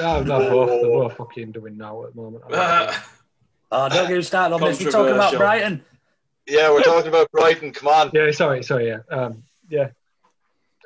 [0.00, 2.44] Oh, no, both, they're both fucking doing now at the moment.
[3.74, 4.84] Oh, don't get me started on this.
[4.84, 5.82] We're talking about Brighton.
[6.46, 7.72] Yeah, we're talking about Brighton.
[7.72, 8.10] Come on.
[8.12, 9.88] Yeah, sorry, sorry, yeah, um, yeah.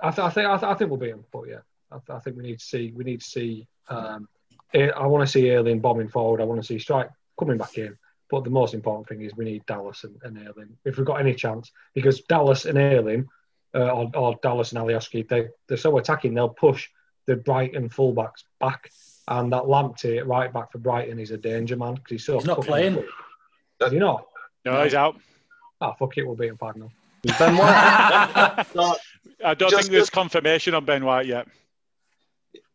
[0.03, 2.11] I, th- I think I, th- I think we'll be them, but yeah, I, th-
[2.11, 3.67] I think we need to see we need to see.
[3.89, 4.29] Um,
[4.75, 6.41] I want to see Ayling bombing forward.
[6.41, 7.97] I want to see Struijk coming back in.
[8.29, 11.21] But the most important thing is we need Dallas and, and Ayling if we've got
[11.21, 13.29] any chance, because Dallas and Erling,
[13.75, 16.35] uh, or, or Dallas and Alioski, they they're so attacking.
[16.35, 16.89] They'll push
[17.27, 18.91] the Brighton fullbacks back,
[19.29, 22.35] and that Lamptey at right back for Brighton is a danger man because he's so.
[22.35, 22.95] He's not playing.
[22.95, 23.07] quick.
[23.81, 24.27] Does he not?
[24.65, 25.17] No, he's out.
[25.81, 26.91] Ah, fuck it, we'll beat him 5 0.
[27.39, 28.67] Ben White.
[28.75, 28.97] No,
[29.45, 31.47] I don't think there's good- confirmation on Ben White yet.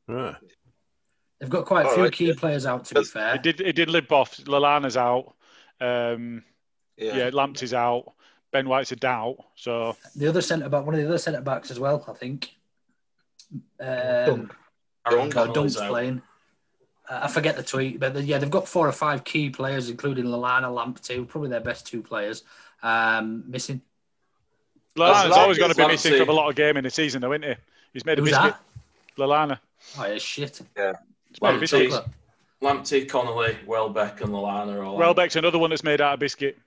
[0.07, 0.35] Right.
[1.39, 2.33] They've got quite a few right, key yeah.
[2.37, 3.35] players out, to be fair.
[3.35, 3.61] It did.
[3.61, 4.37] It did limp off.
[4.37, 5.33] Lallana's out.
[5.79, 6.43] Um,
[6.97, 7.17] yeah.
[7.17, 8.13] yeah, Lamptey's out.
[8.51, 9.37] Ben White's a doubt.
[9.55, 12.51] So The other centre back, one of the other centre backs as well, I think.
[13.79, 14.55] Um, Dunk.
[15.07, 15.89] Aaron no, Dunk's out.
[15.89, 16.21] playing.
[17.11, 20.25] Uh, I forget the tweet, but yeah, they've got four or five key players, including
[20.25, 22.43] Lallana, Lamptey, probably their best two players,
[22.83, 23.81] um, missing.
[24.95, 27.21] Lallana's long always going to be missing from a lot of game in the season,
[27.21, 27.55] though, isn't he?
[27.93, 28.53] He's made a Who's biscuit.
[29.17, 29.21] that?
[29.21, 29.59] Lallana.
[29.99, 30.57] Oh, yeah, shit.
[30.57, 30.93] He's made a
[31.41, 31.59] Lamptey.
[31.59, 31.89] biscuit.
[31.91, 32.11] Chocolate.
[32.61, 34.99] Lamptey, Connolly, Welbeck, and Lallana are all out.
[34.99, 36.57] Welbeck's another one that's made out of biscuit.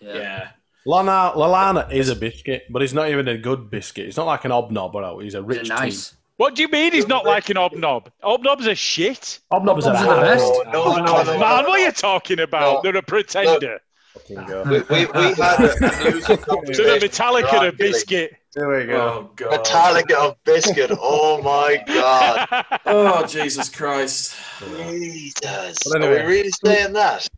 [0.00, 0.14] Yeah.
[0.16, 0.48] Yeah.
[0.84, 4.04] Lana, Lallana is a biscuit, but he's not even a good biscuit.
[4.06, 6.14] He's not like an obnob or he's a They're rich nice.
[6.36, 8.08] What do you mean he's not like an obnob?
[8.22, 9.40] Obnobs are shit.
[9.52, 10.44] Obnobs are Obnobs are the best.
[10.44, 11.38] Oh, no, Oh, no, no, man, no.
[11.38, 12.82] what are you talking about?
[12.84, 12.90] No.
[12.92, 13.78] They're a pretender.
[14.14, 14.46] Fucking.
[14.68, 18.32] We, we, we had a music So the Metallica Right, of biscuit.
[18.54, 18.94] There we go.
[18.96, 19.64] Oh god.
[19.64, 20.90] Metallica of biscuit.
[21.00, 22.48] Oh my god.
[22.86, 24.36] Oh Jesus Christ.
[24.60, 25.78] Jesus.
[25.90, 27.28] But Are we really saying that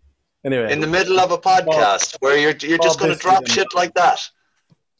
[0.44, 3.66] Anyway, in the middle of a podcast where you're you're just going to drop shit
[3.74, 4.20] like that?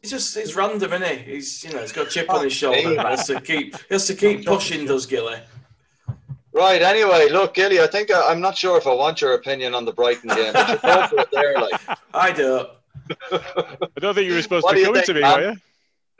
[0.06, 1.32] He's just he's random, isn't he?
[1.32, 2.78] He's you know he's got a chip on his shoulder.
[2.90, 5.40] He has to keep he has to keep pushing, does Gilly?
[6.52, 6.80] Right.
[6.80, 7.80] Anyway, look, Gilly.
[7.80, 10.52] I think I, I'm not sure if I want your opinion on the Brighton game,
[10.52, 11.54] but you go for it there.
[11.54, 11.80] Like,
[12.14, 12.66] I do.
[13.32, 15.20] I don't think you were supposed What to do be you coming think, to me,
[15.22, 15.40] man?
[15.40, 15.56] were you?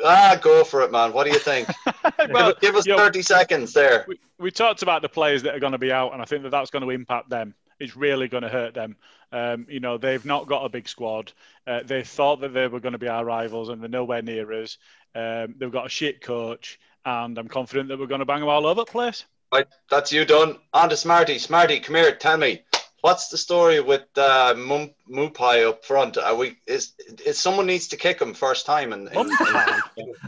[0.05, 1.13] ah, go for it, man.
[1.13, 1.69] What do you think?
[2.31, 4.05] well, give, give us yo, 30 seconds there.
[4.09, 6.43] we, we talked about the players that are going to be out, and I think
[6.43, 7.55] that that's going to impact them.
[7.79, 8.97] It's really going to hurt them.
[9.33, 11.33] Um, you know, they've not got a big squad.
[11.67, 14.53] Uh, they thought that they were going to be our rivals, and they're nowhere near
[14.53, 14.79] us.
[15.15, 18.49] Um, they've got a shit coach, and I'm confident that we're going to bang them
[18.49, 19.25] all over the place.
[19.53, 20.59] Right, that's you done.
[20.73, 21.39] On to Smarty.
[21.39, 22.15] Smarty, come here.
[22.15, 22.63] Tell me,
[23.01, 26.19] what's the story with uh, Mum- Mupai up front?
[26.19, 26.93] Are we is
[27.25, 29.31] is someone needs to kick him first time and Mum.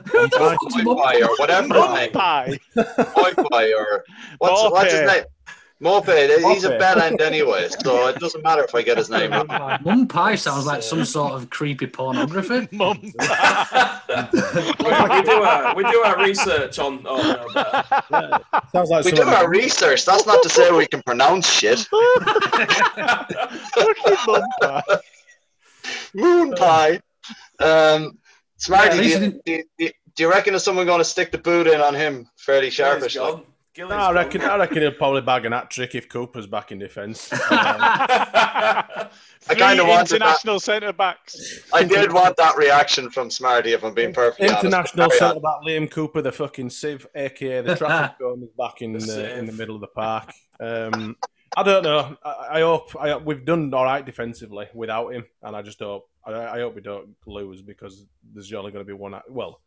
[0.09, 2.13] Mupai or whatever his name.
[2.13, 4.05] Mupai or
[4.39, 5.25] what's what's his name?
[5.81, 6.07] Mope.
[6.07, 6.79] He's a Mope.
[6.81, 9.47] bell end anyway, so it doesn't matter if I get his name wrong.
[9.85, 12.67] Mum pie sounds like some sort of creepy pornography.
[12.77, 13.13] Mum we, we
[15.23, 17.05] do our we do our research on.
[17.07, 17.47] Oh no,
[18.11, 20.05] but sounds like We do our research.
[20.05, 21.79] That's not to say we can pronounce shit.
[21.79, 22.25] Fucking
[24.27, 24.83] mum pie.
[26.15, 27.01] Moon pie.
[27.61, 28.19] Um,
[28.57, 31.31] Smarty, Yeah, at do, you, do, you, do you reckon is someone going to stick
[31.31, 33.15] the boot in on him fairly sharpish?
[33.17, 33.45] like?
[33.75, 33.89] Gone.
[33.89, 34.41] Gilly's No, I reckon.
[34.41, 34.51] gone.
[34.51, 37.31] I reckon he'll probably bag an hat trick if Cooper's back in defence.
[37.51, 39.11] Um,
[39.51, 41.61] I Three kinda wanted international centre backs.
[41.73, 45.19] I did want that reaction from Smarty, if I'm being perfectly International honest.
[45.19, 48.93] Carry centre back Liam Cooper, the fucking sieve, aka the traffic cone, is back in
[48.93, 50.31] The the, in the middle of the park.
[50.61, 51.17] Um,
[51.57, 52.17] I don't know.
[52.25, 56.09] I, I hope I, we've done all right defensively without him, and I just hope
[56.25, 58.05] I, I hope we don't lose because
[58.35, 59.19] there's only going to be one.
[59.31, 59.61] Well,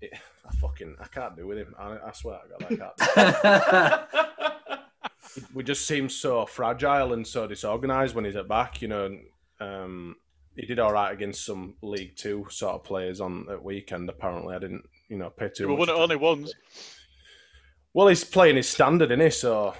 [0.00, 0.12] it,
[0.48, 1.74] I fucking I can't do with him.
[1.78, 4.06] I, I swear to God, I
[4.66, 4.80] can't.
[5.54, 8.82] we just seem so fragile and so disorganized when he's at back.
[8.82, 9.18] You know,
[9.60, 10.16] um,
[10.56, 14.08] he did all right against some League Two sort of players on at weekend.
[14.08, 15.88] Apparently, I didn't, you know, pay too We much.
[15.88, 16.52] won it only once.
[17.92, 19.30] Well, he's playing his standard, isn't he?
[19.30, 19.74] So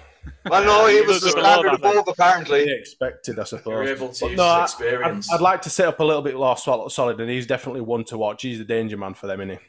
[0.49, 2.71] Well, no, he He was the does it standard all, above, he apparently.
[2.71, 3.65] expected, I suppose.
[3.87, 5.31] You're able to But use no, I- his experience.
[5.31, 8.03] I'd, I'd like to set up a little bit more solid, and he's definitely one
[8.05, 8.41] to watch.
[8.41, 9.65] He's the danger man for them, isn't he?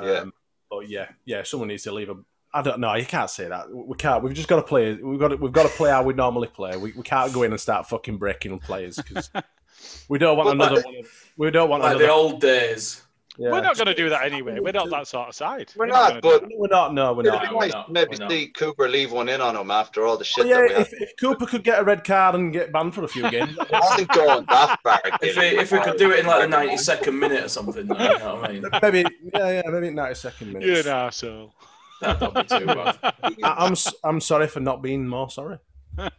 [0.00, 0.10] Yeah.
[0.12, 0.32] Um,
[0.70, 2.16] but yeah, yeah, someone needs to leave a.
[2.52, 2.94] I don't know.
[2.94, 3.70] You can't say that.
[3.72, 4.22] We can't.
[4.22, 4.94] We've just got to play.
[4.94, 5.28] We've got.
[5.28, 6.76] To, we've got to play how we normally play.
[6.76, 9.30] We, we can't go in and start fucking breaking players because
[10.08, 10.96] we don't want But another like- one.
[10.96, 12.06] Of, we don't want like another.
[12.06, 13.02] the old days.
[13.38, 13.50] Yeah.
[13.50, 14.58] We're not going to do that anyway.
[14.60, 15.72] We're not that sort of side.
[15.76, 16.94] We're not not, but We're not.
[16.94, 17.48] No, we're not.
[17.50, 18.30] be we're not, maybe we're not.
[18.30, 20.80] see Cooper leave one in on him after all the shit Well, that we yeah,
[20.80, 23.56] if, if Cooper could get a red card and get banned for a few games,
[23.60, 25.00] I wasn't going that far.
[25.22, 27.94] If we, if we could do it in like the 92nd minute or something, though,
[27.98, 28.64] you know what I mean?
[28.82, 30.86] maybe yeah, yeah, maybe ninety second You're minutes.
[30.86, 31.50] an arsehole.
[32.00, 32.98] That'd be too bad.
[33.02, 35.58] I, I'm s- I'm sorry for not being more sorry.
[35.98, 36.10] I,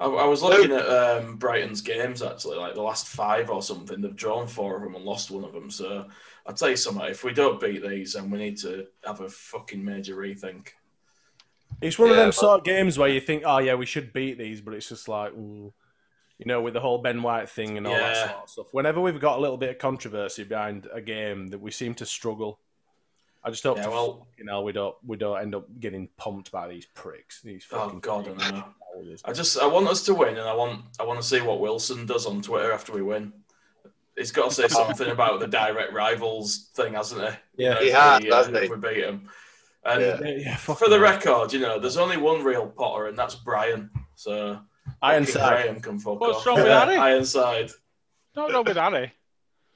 [0.00, 4.00] I was looking at um, Brighton's games actually, like the last five or something.
[4.00, 5.70] They've drawn four of them and lost one of them.
[5.70, 6.06] So
[6.46, 7.06] I'd tell you something.
[7.06, 10.68] If we don't beat these, then we need to have a fucking major rethink.
[11.80, 14.12] It's one of them but- sort of games where you think, oh yeah, we should
[14.12, 15.72] beat these, but it's just like, mm,
[16.38, 18.66] you know, with the whole Ben White thing and all that sort of stuff.
[18.72, 22.06] Whenever we've got a little bit of controversy behind a game, that we seem to
[22.06, 22.58] struggle.
[23.42, 26.08] I just hope, Yeah, to well- fucking hell, we don't we don't end up getting
[26.16, 27.40] pumped by these pricks.
[27.42, 28.50] These Oh fucking God, I pricks.
[28.52, 28.64] know.
[29.24, 31.60] I just I want us to win, and I want I want to see what
[31.60, 33.32] Wilson does on Twitter after we win.
[34.16, 37.64] He's got to say something about the direct rivals thing, hasn't he?
[37.64, 37.78] Yeah.
[37.80, 38.68] He if has, we, uh, hasn't if he?
[38.70, 39.28] we beat him.
[39.84, 40.20] And Yeah.
[40.22, 41.00] Yeah, yeah, for the hell.
[41.00, 43.90] record, you know, there's only one real Potter, and that's Brian.
[44.14, 44.64] So fucking
[45.02, 45.62] Ironside.
[45.64, 46.46] Graham can fuck What's off.
[46.46, 46.96] wrong with Harry?
[46.96, 47.70] Ironside.
[48.36, 49.12] No, no, with Harry.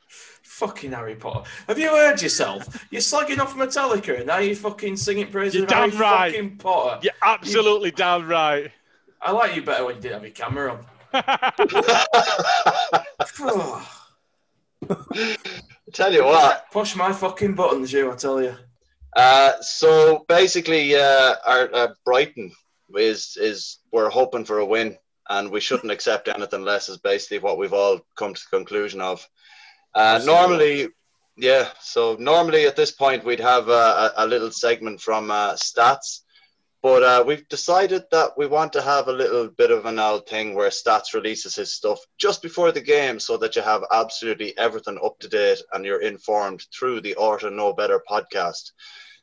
[0.08, 1.48] Fucking Harry Potter.
[1.66, 2.86] Have you heard yourself?
[2.90, 6.32] You're slagging off Metallica and now you're fucking singing praises You're of Harry damn right.
[6.32, 7.00] fucking Potter.
[7.02, 8.70] You're absolutely damn right.
[9.20, 10.86] I like you better when you didn't have your camera on.
[15.18, 15.36] I
[15.92, 16.70] tell you what.
[16.70, 18.54] Push my fucking buttons, you, I tell you.
[19.16, 22.52] Uh, so basically, uh, our uh, Brighton
[22.94, 24.96] is is we're hoping for a win,
[25.28, 26.88] and we shouldn't accept anything less.
[26.88, 29.26] Is basically what we've all come to the conclusion of.
[29.94, 30.88] Uh, normally,
[31.36, 31.68] yeah.
[31.80, 36.20] So normally at this point we'd have a, a, a little segment from uh, stats,
[36.82, 40.28] but uh, we've decided that we want to have a little bit of an old
[40.28, 44.56] thing where stats releases his stuff just before the game, so that you have absolutely
[44.56, 48.70] everything up to date and you're informed through the Orta Know Better podcast.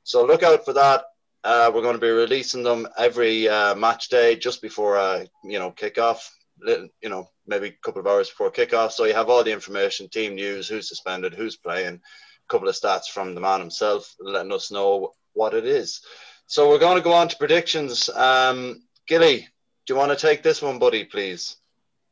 [0.04, 1.06] So look out for that.
[1.46, 5.60] Uh, we're going to be releasing them every uh, match day just before uh, you
[5.60, 6.28] know kickoff.
[6.65, 8.91] You know, maybe a couple of hours before kickoff.
[8.91, 12.76] So you have all the information, team news, who's suspended, who's playing, a couple of
[12.76, 16.02] stats from the man himself, letting us know what it is.
[16.47, 18.10] So we're going to go on to predictions.
[18.10, 19.47] Um, Gilly,
[19.86, 21.58] do you want to take this one, buddy, please?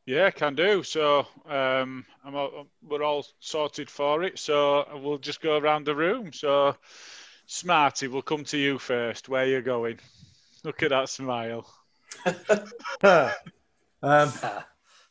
[0.06, 0.82] Yeah, can do.
[0.82, 4.38] So um, I'm all, we're all sorted for it.
[4.38, 6.32] So we'll just go around the room.
[6.32, 6.76] So
[7.46, 9.28] Smarty, we'll come to you first.
[9.28, 9.98] Where you going?
[10.62, 11.66] Look at that smile.
[14.02, 14.32] um,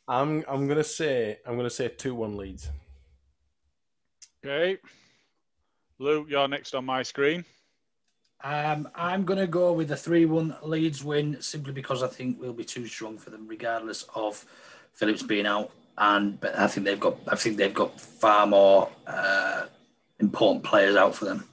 [0.08, 2.68] I'm I'm gonna say I'm gonna say two one leads.
[4.44, 4.78] Okay.
[5.98, 7.44] Luke, you're next on my screen.
[8.44, 12.38] Um, I'm going to go with the 3 1 Leeds win simply because I think
[12.38, 14.44] we'll be too strong for them, regardless of
[14.92, 15.72] Phillips being out.
[15.96, 19.66] And but I think they've got I think they've got far more uh,
[20.18, 21.44] important players out for them.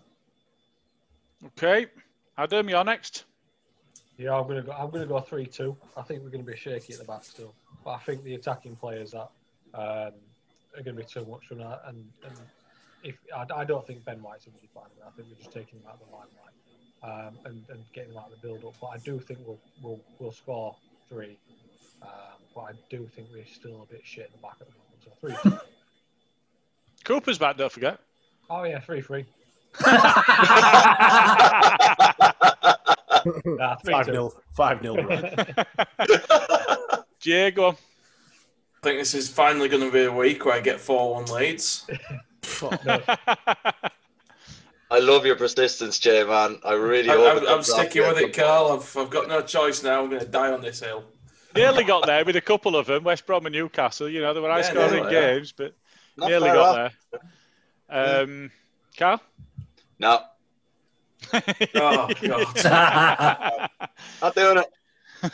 [1.45, 1.85] Okay.
[2.37, 3.25] Adam, you're next.
[4.17, 4.71] Yeah, I'm gonna go.
[4.71, 5.77] I'm gonna go three two.
[5.95, 7.53] I think we're gonna be shaky at the back still,
[7.85, 9.29] but I think the attacking players that
[9.75, 10.13] um,
[10.75, 11.83] are gonna be too much from that.
[11.85, 12.33] And, and
[13.03, 14.85] if I, I don't think Ben White's gonna be fine.
[15.05, 16.51] I think we're just taking him out of the limelight
[17.03, 18.73] um, and, and getting him out of the build up.
[18.81, 20.75] But I do think we'll we'll, we'll score
[21.09, 21.37] three.
[22.01, 22.09] Um,
[22.55, 25.03] but I do think we're still a bit shit in the back at the moment.
[25.03, 25.35] So three.
[25.51, 25.59] two.
[27.03, 27.99] Cooper's back, don't forget.
[28.49, 29.25] oh yeah, three three.
[29.85, 29.91] Nah,
[33.45, 34.11] Nah, three Five two.
[34.11, 34.95] nil, five nil.
[37.21, 37.69] Diego.
[37.71, 37.75] I
[38.83, 41.85] think this is finally going to be a week where I get 4 1 leads.
[44.91, 46.59] I love your persistence, Jay, man.
[46.65, 48.73] I really I, hope I'm, it I'm sticking with it, Carl.
[48.73, 50.03] I've, I've got no choice now.
[50.03, 51.05] I'm going to die on this hill.
[51.55, 54.09] nearly got there with a couple of them, West Brom and Newcastle.
[54.09, 55.09] You know, they were high Yeah, scoring yeah.
[55.09, 55.73] games, but
[56.17, 56.93] Not nearly got off.
[57.89, 58.21] there.
[58.21, 58.51] Um,
[58.97, 59.21] Carl?
[59.97, 60.19] No,
[61.75, 62.59] Oh, God.
[64.21, 65.31] not doing it.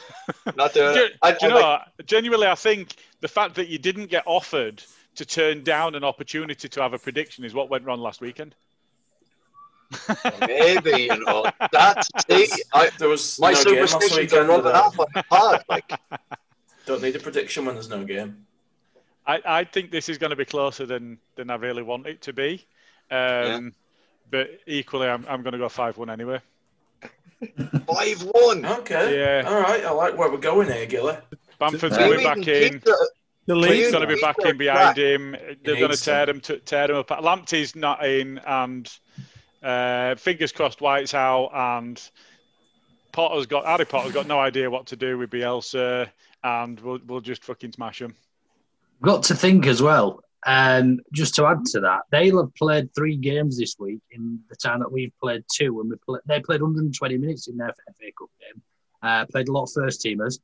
[0.56, 1.14] Not doing do, it.
[1.22, 1.64] I, do you I know, like-
[1.98, 2.06] what?
[2.06, 4.84] genuinely, I think the fact that you didn't get offered
[5.16, 8.54] to turn down an opportunity to have a prediction is what went wrong last weekend.
[10.48, 14.50] Maybe you know that's see, I, There was my no superstitions are weekend.
[14.50, 15.64] rubbing off on the pod.
[15.70, 15.92] Like,
[16.86, 18.46] Don't need a prediction when there's no game.
[19.26, 22.22] I, I think this is going to be closer than, than I really want it
[22.22, 22.66] to be.
[23.12, 23.74] Um,
[24.32, 26.40] But equally, I'm, I'm going to go 5 1 anyway.
[27.86, 28.66] five one.
[28.66, 29.20] Okay.
[29.20, 29.48] Yeah.
[29.48, 29.84] All right.
[29.86, 31.18] I like where we're going here, Gilly.
[31.60, 32.82] Bamford's Can going you back in.
[32.84, 33.10] the-
[33.46, 33.72] The Can league.
[33.72, 34.98] you- He's going to be He's back in behind crack.
[34.98, 35.32] him.
[35.64, 36.04] They're going to to.
[36.04, 37.24] tear him, to, tear him apart.
[37.24, 38.90] Lamptey's not in, and
[39.64, 42.02] uh, fingers crossed, White's out, and
[43.12, 46.10] Potter's got Harry Potter's got no idea what to do with Bielsa,
[46.44, 48.16] and we'll we'll just fucking smash him.
[49.02, 50.22] Got to think as well.
[50.46, 54.56] Um, just to add to that, they'll have played three games this week in the
[54.56, 58.12] time that we've played two, and we play, they played 120 minutes in their FA
[58.18, 58.62] Cup game.
[59.02, 60.40] Uh, played a lot of first teamers.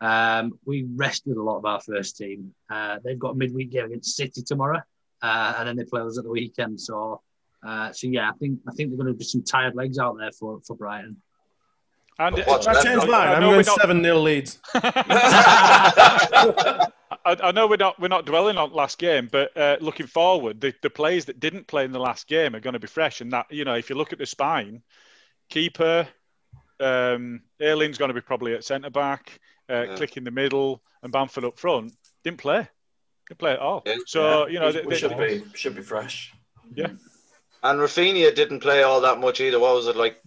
[0.00, 2.54] Um, we rested a lot of our first team.
[2.68, 4.80] Uh, they've got a midweek game against City tomorrow,
[5.22, 6.80] uh, and then they play us at the weekend.
[6.80, 7.22] So,
[7.66, 10.16] uh, so yeah, I think I think they're going to be some tired legs out
[10.18, 11.16] there for for Brighton.
[12.18, 13.10] And Watch I, I changed note.
[13.12, 13.28] mine.
[13.28, 14.58] I I'm know going 7 0 leads.
[14.74, 16.86] I,
[17.24, 20.72] I know we're not we're not dwelling on last game, but uh, looking forward, the,
[20.82, 23.20] the players that didn't play in the last game are going to be fresh.
[23.20, 24.82] And that you know, if you look at the spine,
[25.50, 26.06] keeper,
[26.80, 29.94] um, Ayling's going to be probably at centre back, uh, Yeah.
[29.96, 31.92] Klich in the middle, and Bamford up front.
[32.24, 32.68] Didn't play,
[33.28, 33.82] didn't play at all.
[33.86, 33.96] Yeah.
[34.06, 36.32] So you know, we, they, we they- should be should be fresh.
[37.62, 39.58] And Raphinha didn't play all that much either.
[39.58, 40.22] What was it like?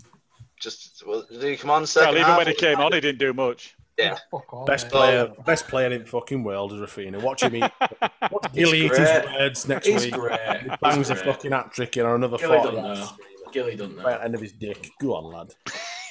[0.59, 2.37] Just well, did he come on well, even half?
[2.37, 3.75] when he came on, he didn't do much.
[3.97, 4.17] Yeah.
[4.31, 4.91] Fuck all, Best mate.
[4.91, 7.21] player, best player in the fucking world is Raphinha.
[7.21, 7.63] Watch him eat.
[8.31, 10.13] Watch Gilly eat his words next He's week.
[10.13, 10.39] great.
[10.61, 11.25] He He's bangs a great.
[11.25, 12.93] fucking hat trick in or another Gilly 40 doesn't know.
[12.93, 13.13] yards.
[13.51, 14.03] Gilly doesn't know.
[14.03, 14.89] Right at the end of his dick.
[15.01, 15.53] Go on, lad.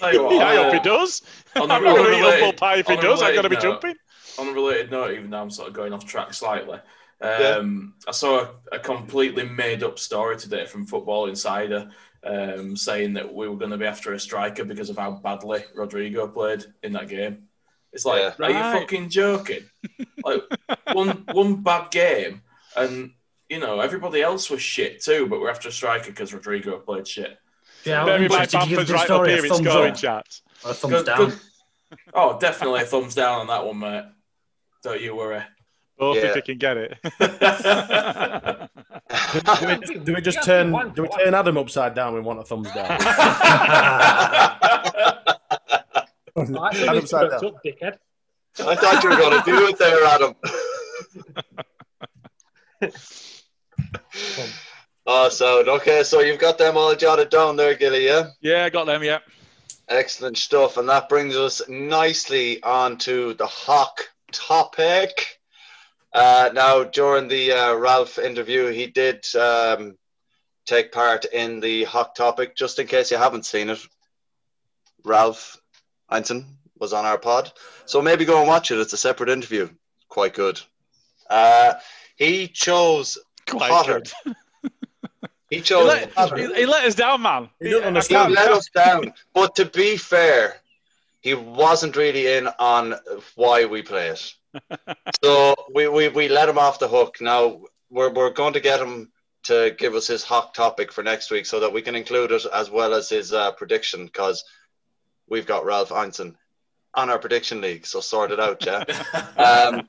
[0.00, 1.22] Tell you what, I uh, hope he does.
[1.56, 3.22] on I'm a- not on going to eat related- pie if he does.
[3.22, 3.94] I'm going to be note, jumping.
[4.38, 6.78] on a related note, even though I'm sort of going off track slightly,
[7.20, 8.40] um, I saw
[8.72, 11.90] a, a completely made up story today from Football Insider
[12.24, 15.64] um, saying that we were going to be after a striker because of how badly
[15.74, 17.44] Rodrigo played in that game.
[17.92, 18.46] It's like, Yeah.
[18.46, 19.64] are you fucking joking?
[20.24, 20.42] like
[20.92, 22.42] one one bad game,
[22.76, 23.12] and
[23.48, 27.08] you know everybody else was shit too, but we're after a striker because Rodrigo played
[27.08, 27.38] shit.
[27.84, 28.50] Yeah, Bear I'm in mind.
[28.50, 30.24] Did you give Bamford's the right up story here a in thumbs scoring up
[30.64, 31.18] or a thumbs Good- down?
[31.30, 31.38] good.
[32.12, 34.04] Oh, definitely a thumbs down on that one, mate.
[34.82, 35.42] Don't you worry.
[35.98, 36.26] Both Yeah.
[36.26, 36.98] if he can get it.
[39.32, 42.14] Do, do we just, do we just turn do we turn Adam upside down?
[42.14, 42.88] We want a thumbs down.
[46.36, 47.44] Right, so Adam this upside down.
[47.46, 47.96] up, dickhead.
[48.60, 50.34] I thought you were going to do it there, Adam.
[55.06, 58.28] oh, so okay, so you've got them all jotted down there, Gilly, yeah?
[58.40, 59.02] yeah, I got them.
[59.02, 59.18] Yeah.
[59.88, 60.76] Excellent stuff.
[60.76, 65.37] And that brings us nicely on to the Hawk topic.
[66.12, 69.96] Uh, now, during the uh, Ralph interview, he did um,
[70.66, 72.56] take part in the hot topic.
[72.56, 73.78] Just in case you haven't seen it,
[75.04, 75.58] Ralph
[76.08, 76.46] Einstein
[76.78, 77.52] was on our pod.
[77.86, 78.78] So maybe go and watch it.
[78.78, 79.68] It's a separate interview.
[80.08, 80.60] Quite good.
[81.28, 81.74] Uh,
[82.16, 84.00] he chose Quite Potter.
[84.00, 84.34] good.
[85.50, 86.36] He He chose let, Potter.
[86.36, 87.48] he, he let us down, man.
[87.60, 88.30] He don't I understand.
[88.30, 89.12] He can't- let us down.
[89.34, 90.56] But to be fair,
[91.20, 92.94] he wasn't really in on
[93.34, 94.34] why we play it.
[95.22, 97.18] So we, we, we let him off the hook.
[97.20, 99.10] Now we're, we're going to get him
[99.44, 102.44] to give us his hot topic for next week so that we can include it
[102.52, 104.44] as well as his uh, prediction because
[105.28, 106.36] we've got Ralph Einstein
[106.94, 107.86] on our prediction league.
[107.86, 108.84] So sort it out, yeah.
[109.36, 109.88] Um,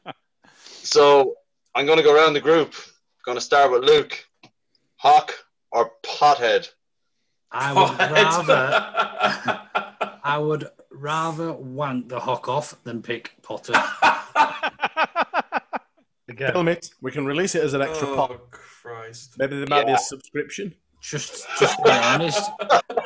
[0.65, 1.35] so
[1.75, 2.73] I'm going to go around the group.
[2.73, 4.25] I'm going to start with Luke.
[4.97, 5.33] Hawk
[5.71, 6.69] or Pothead?
[7.51, 9.59] I would rather
[10.23, 13.73] I would rather wank the hock off than pick Potter.
[16.29, 16.51] Again.
[16.51, 16.91] Film it.
[17.01, 18.31] We can release it as an extra pop.
[18.31, 19.35] oh, Christ.
[19.37, 20.75] Maybe there might be a subscription.
[21.01, 22.51] Just, just be honest,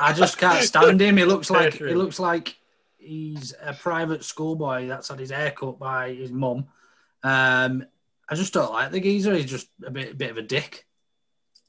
[0.01, 1.17] I just can't stand him.
[1.17, 2.57] He looks like he looks like
[2.97, 6.65] he's a private schoolboy that's had his hair cut by his mum.
[7.23, 7.85] Um,
[8.27, 9.35] I just don't like the geezer.
[9.35, 10.85] He's just a bit, a bit of a dick.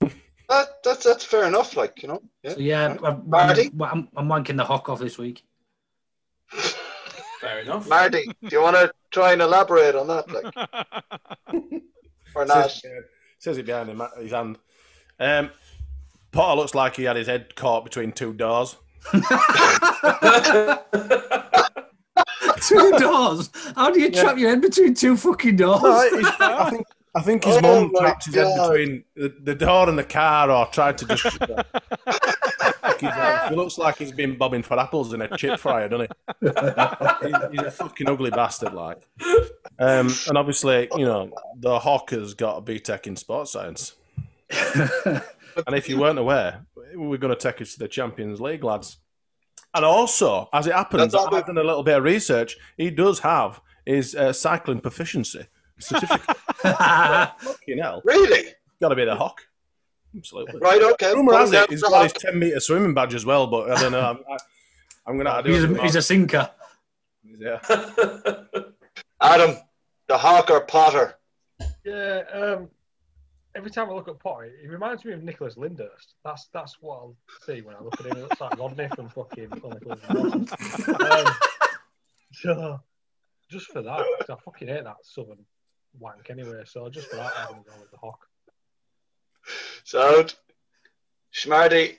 [0.00, 1.76] That, that's that's fair enough.
[1.76, 2.52] Like you know, yeah.
[2.52, 5.44] So yeah, I'm, I'm, I'm, I'm wanking the hock off this week.
[7.44, 7.88] Fair enough.
[7.88, 10.54] Marty, do you want to try and elaborate on that, like,
[12.34, 12.70] or not?
[12.70, 13.00] Says, uh,
[13.38, 14.58] says it behind him, his hand.
[15.20, 15.50] Um,
[16.32, 18.76] Potter looks like he had his head caught between two doors.
[19.12, 19.20] two
[22.98, 23.50] doors.
[23.76, 24.22] How do you Yeah.
[24.22, 25.82] trap your head between two fucking doors?
[25.82, 25.90] No,
[26.40, 29.88] I think I think his Oh mum my trapped his head between the, the door
[29.88, 31.38] and the car, or tried to just.
[33.04, 35.88] Like he's, uh, he looks like he's been bobbing for apples in a chip fryer,
[35.88, 36.10] doesn't
[36.42, 36.48] he?
[37.22, 39.08] He- he's a fucking ugly bastard, like.
[39.78, 43.94] Um, and obviously, you know, the Hawk has got a BTEC in sports science.
[45.66, 48.96] And if you weren't aware, we're going to take us to the Champions League, lads.
[49.72, 52.56] And also, as it happens, That's all I've done a little bit of research.
[52.76, 55.46] He does have his uh, cycling proficiency
[55.78, 56.36] certificate.
[56.56, 58.02] Fucking hell.
[58.04, 58.48] Really?
[58.80, 59.42] Got to be the Hawk.
[60.16, 60.60] Absolutely.
[60.60, 60.80] Right.
[60.82, 61.12] Okay.
[61.12, 63.92] Rumour has it he's got his 10 metre swimming badge as well, but I don't
[63.92, 64.00] know.
[64.00, 64.36] I'm, I,
[65.06, 65.70] I'm going to have to he's, it.
[65.70, 66.50] a, he's a sinker.
[67.24, 67.60] Yeah.
[69.20, 69.56] Adam,
[70.06, 71.16] the Hawk or Potter?
[71.84, 72.68] Yeah, um,
[73.56, 76.14] every time I look at Potter, he reminds me of Nicholas Lyndhurst.
[76.24, 78.16] That's that's what I'll see when I look at him.
[78.16, 80.00] He looks like Rodney from fucking Chronicles
[81.00, 81.34] um,
[82.32, 82.80] So,
[83.50, 85.44] just for that, 'cause I fucking hate that southern
[85.98, 86.62] wank anyway.
[86.66, 88.26] So just for that, I'm going to go with the Hawk.
[89.84, 90.34] Sound.
[91.32, 91.96] Schmarty.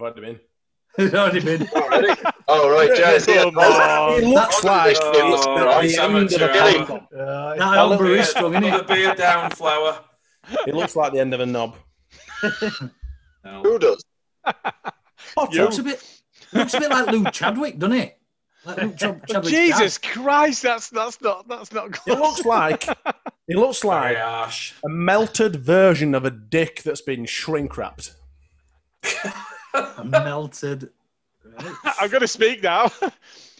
[0.00, 0.40] Already been.
[0.98, 1.68] It's already been.
[1.68, 2.20] Already?
[2.48, 3.26] Oh, right, Jazz.
[3.28, 4.22] Yeah, Come on.
[4.22, 7.06] It looks like Oh, it's the end of a Getting- knob.
[7.10, 8.86] That That Elber little is strong, isn't Another it?
[8.88, 10.00] beer down, flower.
[10.66, 11.76] It looks like the end of a knob.
[13.44, 13.62] No.
[13.62, 14.02] Who does?
[14.44, 14.52] Oh,
[15.34, 15.62] Potter.
[15.64, 16.20] Looks a bit,
[16.52, 18.18] looks a bit like Luke Chadwick, doesn't it?
[18.64, 22.18] Like Luke Chad- Chadwick's Jesus Christ, that's that's not that's not It good.
[22.18, 22.84] looks like
[23.48, 24.72] it looks like harsh.
[24.84, 28.14] a melted version of a dick that's been shrink wrapped.
[30.04, 30.90] Melted.
[32.00, 32.88] I'm going to speak now.
[32.88, 33.12] Please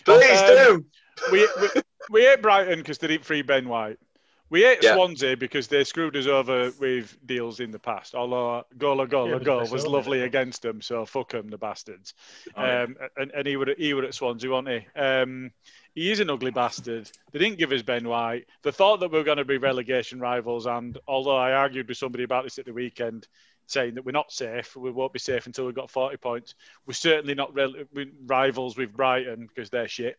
[0.41, 0.85] Um, do.
[1.33, 1.69] we, we
[2.11, 3.99] we ate Brighton because they didn't free Ben White.
[4.49, 4.95] We hate Yeah.
[4.95, 8.15] Swansea because they screwed us over with deals in the past.
[8.15, 10.25] Although goal a goal Yeah, a goal was lovely it.
[10.27, 12.15] against them, so fuck them, the bastards.
[12.57, 12.83] Oh, yeah.
[12.83, 15.01] Um, and, and he would he would at Swansea, wasn't he?
[15.01, 15.51] Um,
[15.95, 17.11] he is an ugly bastard.
[17.33, 18.47] They didn't give us Ben White.
[18.63, 21.97] They thought that we were going to be relegation rivals, and although I argued with
[21.97, 23.27] somebody about this at the weekend,
[23.67, 26.55] saying that we're not safe, we won't be safe until we've got 40 points.
[26.87, 27.75] We're certainly not rel-
[28.27, 30.19] rivals with Brighton because they're shit.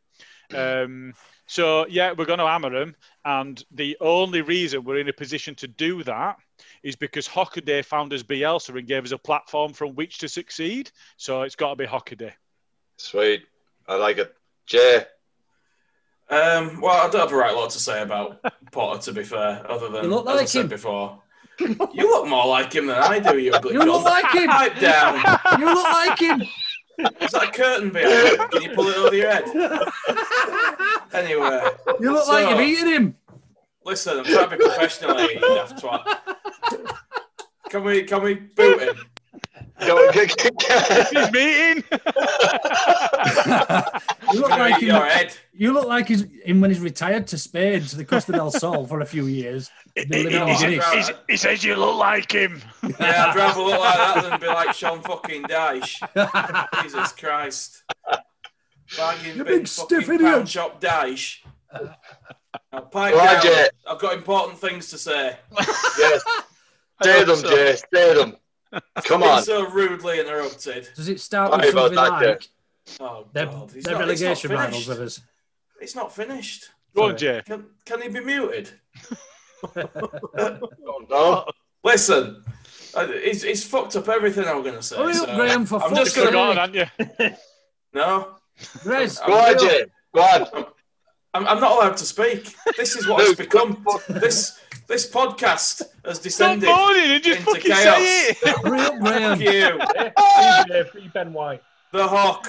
[0.53, 1.13] Um,
[1.45, 2.95] so yeah, we're going to hammer them,
[3.25, 6.37] and the only reason we're in a position to do that
[6.83, 10.91] is because Hockaday found us Bielsa and gave us a platform from which to succeed.
[11.17, 12.31] So it's got to be Hockaday.
[12.97, 13.43] Sweet.
[13.87, 14.33] I like it.
[14.65, 15.05] Jay.
[16.29, 18.41] Um, well, I don't have a right lot to say about
[18.71, 20.67] Potter, to be fair, other than You look as I like said him.
[20.67, 21.21] before.
[21.59, 24.47] You look more like him than I do, you ugly You look like him.
[24.49, 25.15] Pipe down.
[25.59, 26.41] You look like him.
[27.21, 28.47] Is that a curtain behind you?
[28.47, 29.45] Can you pull it over your head?
[31.13, 31.61] Anyway,
[31.99, 33.15] You look like you've eaten him.
[33.85, 36.03] listen, I'm trying to be professional here, you daft twat.
[37.69, 38.95] Can we, can we boot him?
[39.81, 41.83] Go- He's meeting.
[44.33, 45.37] You look Can I like eat your head?
[45.57, 48.85] You look like he's him when he's retired to Spain to the Costa del Sol
[48.85, 49.69] for a few years.
[49.95, 52.61] Been living on He's- he's- he says you look like him.
[52.99, 56.73] Yeah, I'd rather look like that than be like Sean fucking Dyche.
[56.83, 57.83] Jesus Christ.
[58.95, 60.47] Bagging You big, big stiff idiot.
[60.47, 61.39] shop Dyche.
[62.71, 63.67] Now, pipe Go down.
[63.89, 65.37] I've got important things to say.
[65.97, 66.23] yes.
[67.03, 67.49] Say them, so.
[67.49, 67.75] Jay.
[67.93, 68.35] Say them.
[69.05, 69.43] Come on.
[69.43, 70.87] so rudely interrupted.
[70.95, 72.49] Does it start Sorry with about something that, like
[73.01, 73.71] Oh, they're, God.
[73.73, 74.89] He's they're not, relegation rivals finished.
[74.89, 75.21] with us?
[75.81, 76.69] It's not finished.
[76.95, 77.41] Go on, Jay.
[77.45, 78.69] Can, can he be muted?
[81.09, 81.45] No.
[81.83, 82.43] Listen,
[82.95, 84.97] uh, he's, he's fucked up everything I was going to say.
[84.97, 86.85] Hurry up, so Graham, for I'm just going Forgotten, to.
[86.85, 87.35] haven't you?
[87.93, 88.35] No,
[88.83, 89.85] Grace, Go on, Jay.
[90.13, 90.65] Go on.
[91.33, 92.53] I'm, I'm not allowed to speak.
[92.77, 93.85] This is what it's become.
[94.09, 96.69] This this podcast has Stop descended.
[96.69, 97.95] moaning just into fucking chaos.
[97.97, 98.37] say it.
[98.65, 99.79] hurry up, Graham.
[99.79, 101.61] Fuck you, uh, free Ben White.
[101.93, 102.47] the hawk.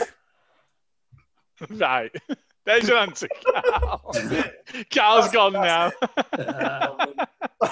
[1.70, 2.14] right.
[2.68, 4.14] There's your answer, Carl.
[4.92, 5.90] Carl's gone now.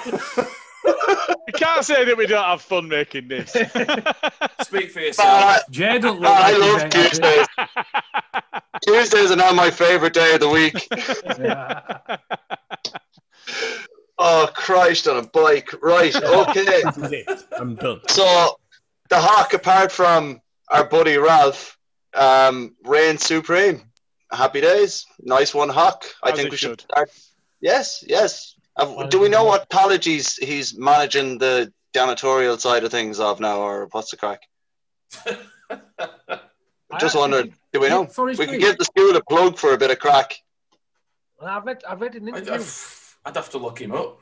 [0.01, 3.51] you can't say that we don't have fun making this.
[4.61, 5.27] Speak for yourself.
[5.29, 7.45] Uh, Jay don't look I like love he's Tuesdays.
[8.87, 10.73] Tuesdays are now my favorite day of the week.
[11.27, 12.23] happy.
[14.17, 15.69] Oh, Christ on a bike.
[15.83, 16.15] Right.
[16.23, 16.65] Okay.
[16.65, 17.43] This is it.
[17.51, 18.01] I'm done.
[18.07, 18.57] So
[19.09, 21.77] the Hawk, apart from our buddy Ralph,
[22.15, 23.86] um, reigns supreme.
[24.31, 25.05] Happy days.
[25.21, 26.05] Nice one, Hawk.
[26.23, 26.81] I As think we should should.
[26.81, 27.11] start.
[27.61, 28.55] Yes, yes.
[28.75, 33.39] Uh, do we know what college he's, he's managing the janitorial side of things of
[33.39, 34.41] now, or what's the crack?
[35.69, 38.05] I Just actually wondered, do we know?
[38.05, 40.35] For his We could give the school a plug for a bit of crack.
[41.41, 42.65] I've read, I've read an I'd, interview.
[43.25, 44.19] I'd have to look him up.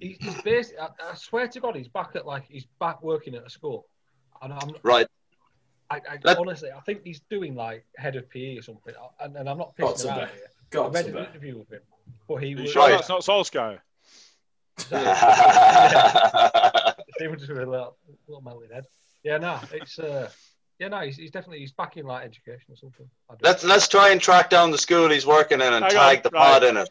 [0.00, 3.46] He's basically, I, I swear to God, he's back at like he's back working at
[3.46, 3.86] a school.
[4.42, 5.06] And I'm, Right.
[5.90, 8.94] I, I Let- honestly, I think he's doing like head of PE or something.
[9.20, 10.22] And, and I'm not Got pissing to him be.
[10.22, 10.82] out here.
[10.82, 11.80] I read an interview with him,
[12.28, 12.70] but he was.
[12.70, 12.90] sure Right.
[12.92, 13.78] that's not Solskjaer?
[17.18, 17.96] He was just with a little,
[18.28, 18.84] little melted head.
[19.22, 20.28] Yeah, no, it's uh,
[20.78, 23.08] yeah, no, he's, he's definitely he's back in like education or something.
[23.40, 26.22] Let's let's try and track down the school he's working in and Hang tag on,
[26.24, 26.52] the right.
[26.52, 26.90] pod in it.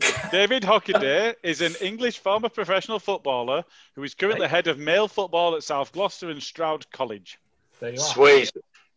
[0.30, 3.62] David Hockaday is an English former professional footballer
[3.94, 7.38] who is currently head of male football at South Gloucester and Stroud College.
[7.80, 8.04] There you are.
[8.04, 8.50] Sweet.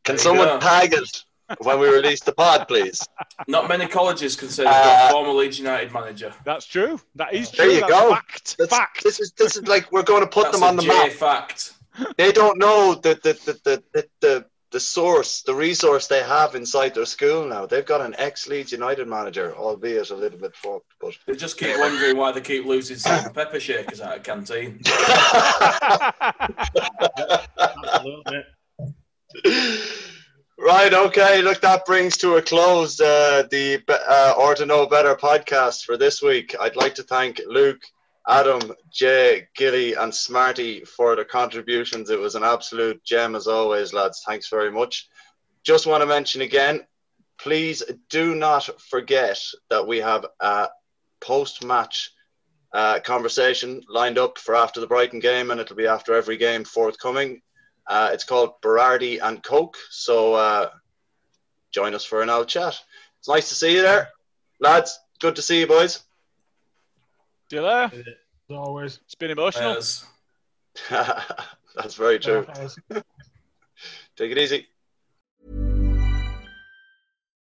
[0.04, 1.24] Can There someone tag it
[1.60, 3.06] when we release the pod, please?
[3.48, 6.34] Not many colleges consider Uh, a former Leeds United manager.
[6.46, 7.00] That's true.
[7.16, 7.76] That is There true.
[7.76, 8.10] you That's go.
[8.12, 8.56] Fact.
[8.58, 9.04] That's, fact.
[9.04, 10.88] This is this is like we're going to put That's them on a the J
[10.88, 11.12] map.
[11.12, 11.74] fact.
[12.18, 16.56] They don't know the the, the, the, the, the the source, the resource they have
[16.56, 17.66] inside their school now.
[17.66, 21.58] They've got an ex Leeds United manager, albeit a little bit fucked, but They just
[21.58, 24.80] keep wondering why they keep losing salt and pepper shakers out of canteen.
[30.84, 31.42] right, okay.
[31.44, 35.96] Look, that brings to a close uh, the uh, Or to Know Better podcast for
[35.96, 36.56] this week.
[36.60, 37.84] I'd like to thank Luke,
[38.28, 42.10] Adam, Jay, Gilly, and Smarty for the contributions.
[42.10, 44.24] It was an absolute gem as always, lads.
[44.26, 45.08] Thanks very much.
[45.64, 46.82] Just want to mention again,
[47.38, 50.70] please do not forget that we have a
[51.20, 52.12] post-match
[52.74, 56.64] uh, conversation lined up for after the Brighton game, and it'll be after every game
[56.64, 57.40] forthcoming.
[57.92, 59.76] Uh, it's called Berardi and Coke.
[59.90, 60.70] So uh,
[61.72, 62.80] join us for an old chat.
[63.20, 64.08] It's nice to see you there,
[64.62, 64.98] lads.
[65.20, 66.00] Good to see you, boys.
[67.50, 67.92] See you there.
[67.94, 69.00] As always.
[69.04, 69.74] It's been emotional.
[69.74, 70.06] Yes.
[70.90, 72.48] That's very true.
[74.16, 74.68] Take it easy.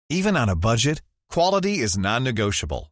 [0.09, 2.91] Even on a budget, quality is non-negotiable.